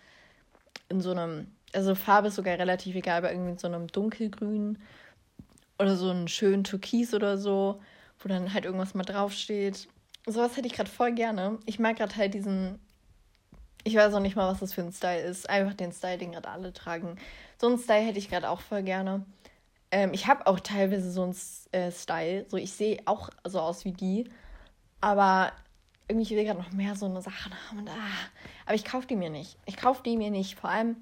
in 0.89 1.01
so 1.01 1.11
einem, 1.11 1.47
also 1.73 1.95
Farbe 1.95 2.27
ist 2.27 2.35
sogar 2.35 2.57
relativ 2.57 2.95
egal, 2.95 3.17
aber 3.17 3.31
irgendwie 3.31 3.51
in 3.51 3.57
so 3.57 3.67
einem 3.67 3.87
dunkelgrün 3.87 4.77
oder 5.79 5.95
so 5.95 6.09
ein 6.11 6.27
schön 6.27 6.63
Türkis 6.63 7.13
oder 7.13 7.37
so, 7.37 7.81
wo 8.19 8.29
dann 8.29 8.53
halt 8.53 8.65
irgendwas 8.65 8.93
mal 8.93 9.03
draufsteht. 9.03 9.87
Sowas 10.25 10.57
hätte 10.57 10.67
ich 10.67 10.73
gerade 10.73 10.89
voll 10.89 11.13
gerne. 11.13 11.57
Ich 11.65 11.79
mag 11.79 11.97
gerade 11.97 12.15
halt 12.15 12.33
diesen, 12.33 12.79
ich 13.87 13.95
weiß 13.95 14.13
auch 14.13 14.19
nicht 14.19 14.35
mal, 14.35 14.51
was 14.51 14.59
das 14.59 14.73
für 14.73 14.81
ein 14.81 14.91
Style 14.91 15.21
ist. 15.21 15.49
Einfach 15.49 15.73
den 15.73 15.91
Style, 15.91 16.17
den 16.17 16.33
gerade 16.33 16.49
alle 16.49 16.73
tragen. 16.73 17.17
So 17.59 17.67
einen 17.67 17.79
Style 17.79 18.05
hätte 18.05 18.19
ich 18.19 18.29
gerade 18.29 18.49
auch 18.49 18.61
voll 18.61 18.83
gerne. 18.83 19.25
Ähm, 19.91 20.11
ich 20.13 20.27
habe 20.27 20.45
auch 20.47 20.59
teilweise 20.59 21.11
so 21.11 21.23
einen 21.23 21.35
äh, 21.71 21.91
Style. 21.91 22.45
So, 22.49 22.57
ich 22.57 22.71
sehe 22.71 22.99
auch 23.05 23.29
so 23.43 23.59
aus 23.59 23.85
wie 23.85 23.93
die. 23.93 24.29
Aber 25.01 25.51
irgendwie 26.07 26.23
ich 26.23 26.37
will 26.37 26.45
gerade 26.45 26.59
noch 26.59 26.71
mehr 26.71 26.95
so 26.95 27.05
eine 27.05 27.21
Sachen 27.21 27.53
haben. 27.53 27.79
Und, 27.79 27.89
ah. 27.89 27.93
Aber 28.65 28.75
ich 28.75 28.85
kaufe 28.85 29.07
die 29.07 29.15
mir 29.15 29.29
nicht. 29.29 29.57
Ich 29.65 29.77
kaufe 29.77 30.03
die 30.03 30.17
mir 30.17 30.31
nicht. 30.31 30.59
Vor 30.59 30.69
allem, 30.69 30.97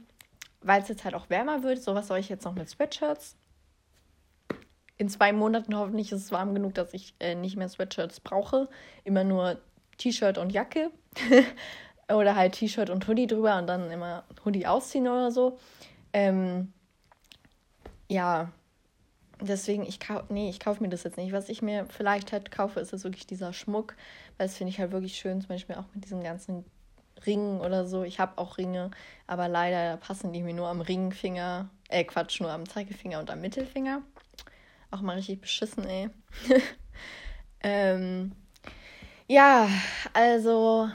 weil 0.62 0.82
es 0.82 0.88
jetzt 0.88 1.04
halt 1.04 1.16
auch 1.16 1.30
wärmer 1.30 1.64
wird. 1.64 1.82
So 1.82 1.96
was 1.96 2.08
soll 2.08 2.20
ich 2.20 2.30
jetzt 2.30 2.46
noch 2.46 2.56
mit 2.56 2.70
Sweatshirts 2.70 3.36
in 4.98 5.10
zwei 5.10 5.34
Monaten 5.34 5.76
hoffentlich 5.76 6.12
ist 6.12 6.24
es 6.24 6.32
warm 6.32 6.54
genug, 6.54 6.74
dass 6.74 6.94
ich 6.94 7.14
äh, 7.20 7.36
nicht 7.36 7.58
mehr 7.58 7.70
Sweatshirts 7.70 8.22
brauche. 8.22 8.70
Immer 9.04 9.24
nur 9.24 9.58
T-Shirt 9.98 10.38
und 10.38 10.52
Jacke. 10.52 10.92
oder 12.10 12.36
halt 12.36 12.54
T-Shirt 12.54 12.90
und 12.90 13.08
Hoodie 13.08 13.28
drüber 13.28 13.58
und 13.58 13.68
dann 13.68 13.90
immer 13.92 14.24
Hoodie 14.44 14.68
ausziehen 14.68 15.08
oder 15.08 15.32
so. 15.32 15.58
Ähm, 16.14 16.72
ja, 18.08 18.52
deswegen, 19.42 19.84
ich 19.84 20.00
kaufe, 20.00 20.26
nee, 20.30 20.50
ich 20.50 20.60
kaufe 20.60 20.82
mir 20.82 20.90
das 20.90 21.04
jetzt 21.04 21.18
nicht. 21.18 21.34
Was 21.34 21.50
ich 21.50 21.62
mir 21.62 21.86
vielleicht 21.86 22.32
halt 22.32 22.52
kaufe, 22.52 22.80
ist 22.80 22.92
jetzt 22.92 23.04
wirklich 23.04 23.28
dieser 23.28 23.54
Schmuck, 23.54 23.96
weil 24.38 24.48
das 24.48 24.58
finde 24.58 24.72
ich 24.72 24.80
halt 24.80 24.92
wirklich 24.92 25.16
schön, 25.16 25.42
zum 25.42 25.50
Beispiel 25.50 25.76
auch 25.76 25.86
mit 25.94 26.04
diesen 26.04 26.24
ganzen 26.24 26.66
Ringen 27.26 27.62
oder 27.62 27.86
so. 27.86 28.04
Ich 28.04 28.20
habe 28.20 28.38
auch 28.38 28.58
Ringe, 28.58 28.92
aber 29.26 29.48
leider 29.48 29.98
passen 29.98 30.34
die 30.34 30.44
mir 30.44 30.54
nur 30.54 30.68
am 30.68 30.82
Ringfinger, 30.82 31.70
äh 31.90 32.04
Quatsch, 32.04 32.42
nur 32.42 32.52
am 32.52 32.68
Zeigefinger 32.68 33.20
und 33.20 33.32
am 33.32 33.42
Mittelfinger. 33.42 34.02
Auch 34.92 35.02
mal 35.02 35.16
richtig 35.16 35.42
beschissen, 35.42 35.86
ey. 35.88 36.10
ähm, 37.64 38.32
ja, 39.28 39.68
also. 40.14 40.90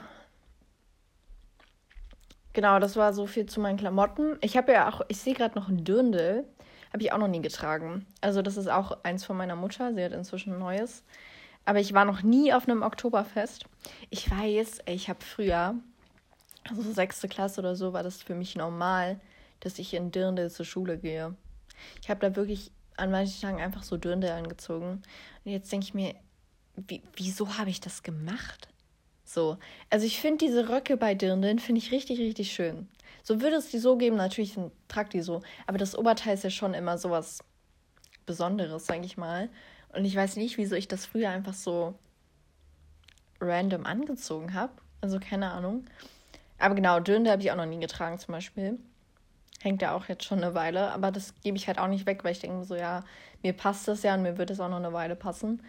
Genau, 2.52 2.78
das 2.78 2.96
war 2.96 3.12
so 3.12 3.26
viel 3.26 3.46
zu 3.46 3.60
meinen 3.60 3.78
Klamotten. 3.78 4.36
Ich 4.40 4.56
habe 4.56 4.72
ja 4.72 4.88
auch, 4.88 5.02
ich 5.08 5.18
sehe 5.18 5.34
gerade 5.34 5.58
noch 5.58 5.68
ein 5.68 5.84
Dirndl. 5.84 6.44
Habe 6.92 7.02
ich 7.02 7.12
auch 7.12 7.18
noch 7.18 7.28
nie 7.28 7.40
getragen. 7.40 8.04
Also, 8.20 8.42
das 8.42 8.56
ist 8.56 8.66
auch 8.66 8.98
eins 9.04 9.24
von 9.24 9.36
meiner 9.36 9.54
Mutter. 9.54 9.94
Sie 9.94 10.02
hat 10.02 10.12
inzwischen 10.12 10.54
ein 10.54 10.58
neues. 10.58 11.04
Aber 11.64 11.78
ich 11.78 11.92
war 11.92 12.04
noch 12.04 12.22
nie 12.22 12.52
auf 12.52 12.68
einem 12.68 12.82
Oktoberfest. 12.82 13.66
Ich 14.08 14.28
weiß, 14.28 14.80
ich 14.86 15.08
habe 15.08 15.20
früher, 15.24 15.74
also 16.68 16.82
sechste 16.82 17.28
Klasse 17.28 17.60
oder 17.60 17.76
so, 17.76 17.92
war 17.92 18.02
das 18.02 18.22
für 18.22 18.34
mich 18.34 18.56
normal, 18.56 19.20
dass 19.60 19.78
ich 19.78 19.94
in 19.94 20.10
Dirndl 20.10 20.50
zur 20.50 20.66
Schule 20.66 20.98
gehe. 20.98 21.36
Ich 22.02 22.10
habe 22.10 22.20
da 22.20 22.34
wirklich 22.34 22.72
an 22.96 23.10
manchen 23.12 23.40
Tagen 23.40 23.60
einfach 23.60 23.84
so 23.84 23.96
Dirndl 23.96 24.30
angezogen. 24.30 25.02
Und 25.44 25.52
jetzt 25.52 25.70
denke 25.70 25.84
ich 25.84 25.94
mir, 25.94 26.14
wie, 26.76 27.02
wieso 27.14 27.56
habe 27.56 27.70
ich 27.70 27.80
das 27.80 28.02
gemacht? 28.02 28.68
So, 29.32 29.58
also 29.90 30.06
ich 30.06 30.20
finde 30.20 30.44
diese 30.44 30.68
Röcke 30.68 30.96
bei 30.96 31.14
Dirndeln 31.14 31.60
finde 31.60 31.80
ich 31.80 31.92
richtig, 31.92 32.18
richtig 32.18 32.50
schön. 32.50 32.88
So 33.22 33.40
würde 33.40 33.56
es 33.56 33.70
die 33.70 33.78
so 33.78 33.96
geben, 33.96 34.16
natürlich 34.16 34.58
tragt 34.88 35.12
die 35.12 35.20
so, 35.20 35.42
aber 35.68 35.78
das 35.78 35.96
Oberteil 35.96 36.34
ist 36.34 36.42
ja 36.42 36.50
schon 36.50 36.74
immer 36.74 36.98
sowas 36.98 37.44
Besonderes, 38.26 38.86
sage 38.86 39.04
ich 39.04 39.16
mal. 39.16 39.48
Und 39.92 40.04
ich 40.04 40.16
weiß 40.16 40.34
nicht, 40.34 40.58
wieso 40.58 40.74
ich 40.74 40.88
das 40.88 41.06
früher 41.06 41.30
einfach 41.30 41.54
so 41.54 41.94
random 43.40 43.86
angezogen 43.86 44.52
habe. 44.52 44.72
Also 45.00 45.20
keine 45.20 45.52
Ahnung. 45.52 45.84
Aber 46.58 46.74
genau, 46.74 46.98
Dirndl 46.98 47.30
habe 47.30 47.40
ich 47.40 47.52
auch 47.52 47.56
noch 47.56 47.66
nie 47.66 47.78
getragen 47.78 48.18
zum 48.18 48.32
Beispiel 48.32 48.78
hängt 49.60 49.82
ja 49.82 49.94
auch 49.94 50.06
jetzt 50.06 50.24
schon 50.24 50.42
eine 50.42 50.54
Weile, 50.54 50.90
aber 50.90 51.10
das 51.10 51.34
gebe 51.42 51.56
ich 51.56 51.68
halt 51.68 51.78
auch 51.78 51.86
nicht 51.86 52.06
weg, 52.06 52.24
weil 52.24 52.32
ich 52.32 52.38
denke 52.40 52.64
so, 52.64 52.74
ja, 52.74 53.04
mir 53.42 53.52
passt 53.52 53.86
das 53.88 54.02
ja 54.02 54.14
und 54.14 54.22
mir 54.22 54.38
wird 54.38 54.50
es 54.50 54.60
auch 54.60 54.68
noch 54.68 54.78
eine 54.78 54.92
Weile 54.92 55.16
passen. 55.16 55.62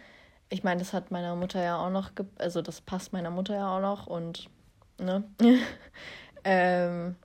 Ich 0.52 0.62
meine, 0.62 0.80
das 0.80 0.92
hat 0.92 1.10
meiner 1.10 1.34
Mutter 1.34 1.62
ja 1.62 1.78
auch 1.78 1.88
noch, 1.88 2.10
also 2.36 2.60
das 2.60 2.82
passt 2.82 3.14
meiner 3.14 3.30
Mutter 3.30 3.54
ja 3.54 3.74
auch 3.74 3.80
noch 3.80 4.06
und, 4.06 4.50
ne? 4.98 5.24
ähm, 6.44 7.16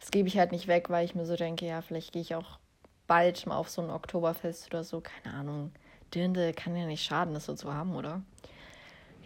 das 0.00 0.10
gebe 0.10 0.28
ich 0.28 0.38
halt 0.38 0.50
nicht 0.50 0.66
weg, 0.66 0.88
weil 0.88 1.04
ich 1.04 1.14
mir 1.14 1.26
so 1.26 1.36
denke, 1.36 1.66
ja, 1.66 1.82
vielleicht 1.82 2.14
gehe 2.14 2.22
ich 2.22 2.34
auch 2.34 2.58
bald 3.06 3.44
mal 3.44 3.58
auf 3.58 3.68
so 3.68 3.82
ein 3.82 3.90
Oktoberfest 3.90 4.68
oder 4.68 4.82
so, 4.82 5.02
keine 5.02 5.34
Ahnung. 5.34 5.72
Dirndl 6.14 6.54
kann 6.54 6.74
ja 6.74 6.86
nicht 6.86 7.04
schaden, 7.04 7.34
das 7.34 7.44
so 7.44 7.54
zu 7.54 7.74
haben, 7.74 7.94
oder? 7.94 8.22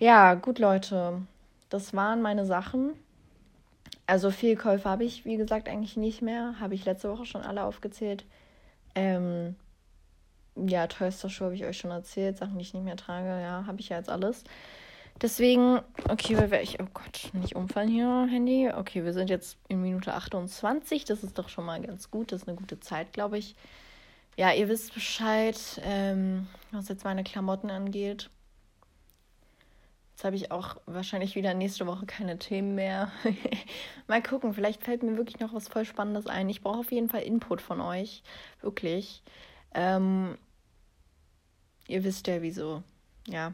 Ja, 0.01 0.35
gut, 0.35 0.59
Leute. 0.59 1.23
Das 1.71 1.95
waren 1.95 2.23
meine 2.23 2.45
Sachen. 2.45 2.95
Also 4.09 4.33
viel 4.33 4.57
Käufe 4.57 4.91
habe 4.91 5.05
ich, 5.05 5.25
wie 5.25 5.37
gesagt, 5.37 5.69
eigentlich 5.69 5.97
nicht 5.97 6.23
mehr. 6.23 6.57
Habe 6.59 6.75
ich 6.75 6.85
letzte 6.85 7.09
Woche 7.09 7.25
schon 7.25 7.43
alle 7.43 7.63
aufgezählt. 7.63 8.25
Ähm, 8.97 9.55
ja, 10.57 10.87
teuerster 10.87 11.31
Schuh 11.31 11.45
habe 11.47 11.55
ich 11.55 11.65
euch 11.65 11.79
schon 11.79 11.91
erzählt. 11.91 12.39
Sachen, 12.39 12.59
die 12.59 12.63
ich 12.63 12.75
nicht 12.75 12.85
mehr 12.85 12.97
trage, 12.97 13.41
ja, 13.41 13.65
habe 13.67 13.81
ich 13.81 13.89
ja 13.89 13.97
jetzt 13.99 14.11
alles. 14.11 14.45
Deswegen, 15.21 15.81
okay, 16.09 16.37
weil 16.51 16.63
ich, 16.63 16.81
oh 16.81 16.87
Gott, 16.93 17.31
nicht 17.33 17.55
umfallen 17.55 17.89
hier, 17.89 18.27
Handy. 18.29 18.71
Okay, 18.75 19.05
wir 19.05 19.13
sind 19.13 19.31
jetzt 19.31 19.57
in 19.69 19.81
Minute 19.81 20.15
28. 20.15 21.05
Das 21.05 21.23
ist 21.23 21.39
doch 21.39 21.49
schon 21.49 21.65
mal 21.65 21.81
ganz 21.81 22.11
gut. 22.11 22.33
Das 22.33 22.43
ist 22.43 22.49
eine 22.49 22.57
gute 22.57 22.81
Zeit, 22.81 23.13
glaube 23.13 23.39
ich. 23.39 23.55
Ja, 24.37 24.53
ihr 24.53 24.69
wisst 24.69 24.95
Bescheid, 24.95 25.59
ähm, 25.85 26.49
was 26.71 26.89
jetzt 26.89 27.05
meine 27.05 27.23
Klamotten 27.23 27.71
angeht. 27.71 28.31
Jetzt 30.13 30.25
habe 30.25 30.37
ich 30.37 30.51
auch 30.51 30.77
wahrscheinlich 30.87 31.37
wieder 31.37 31.55
nächste 31.55 31.87
Woche 31.87 32.07
keine 32.07 32.39
Themen 32.39 32.75
mehr. 32.75 33.13
Mal 34.09 34.23
gucken, 34.23 34.55
vielleicht 34.55 34.83
fällt 34.83 35.03
mir 35.03 35.17
wirklich 35.17 35.39
noch 35.41 35.55
was 35.55 35.69
voll 35.69 35.85
Spannendes 35.85 36.27
ein. 36.27 36.49
Ich 36.49 36.63
brauche 36.63 36.81
auf 36.81 36.93
jeden 36.93 37.09
Fall 37.09 37.23
Input 37.23 37.61
von 37.61 37.81
euch. 37.81 38.23
Wirklich. 38.61 39.23
Ähm, 39.75 40.37
ihr 41.89 42.05
wisst 42.05 42.27
ja 42.27 42.43
wieso. 42.43 42.83
Ja, 43.27 43.53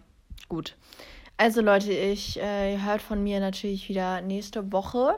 gut. 0.48 0.76
Also 1.36 1.60
Leute, 1.60 1.92
ich 1.92 2.38
äh, 2.40 2.78
hört 2.80 3.00
von 3.00 3.22
mir 3.22 3.40
natürlich 3.40 3.88
wieder 3.88 4.20
nächste 4.20 4.72
Woche. 4.72 5.14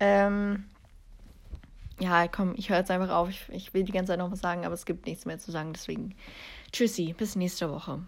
Ähm, 0.00 0.64
ja, 1.98 2.28
komm, 2.28 2.54
ich 2.56 2.70
höre 2.70 2.78
jetzt 2.78 2.90
einfach 2.90 3.10
auf. 3.10 3.28
Ich, 3.28 3.48
ich 3.50 3.74
will 3.74 3.84
die 3.84 3.92
ganze 3.92 4.12
Zeit 4.12 4.18
noch 4.18 4.30
was 4.30 4.40
sagen, 4.40 4.64
aber 4.64 4.74
es 4.74 4.84
gibt 4.84 5.06
nichts 5.06 5.24
mehr 5.24 5.38
zu 5.38 5.50
sagen. 5.50 5.72
Deswegen, 5.72 6.14
tschüssi, 6.72 7.14
bis 7.14 7.36
nächste 7.36 7.70
Woche. 7.70 8.00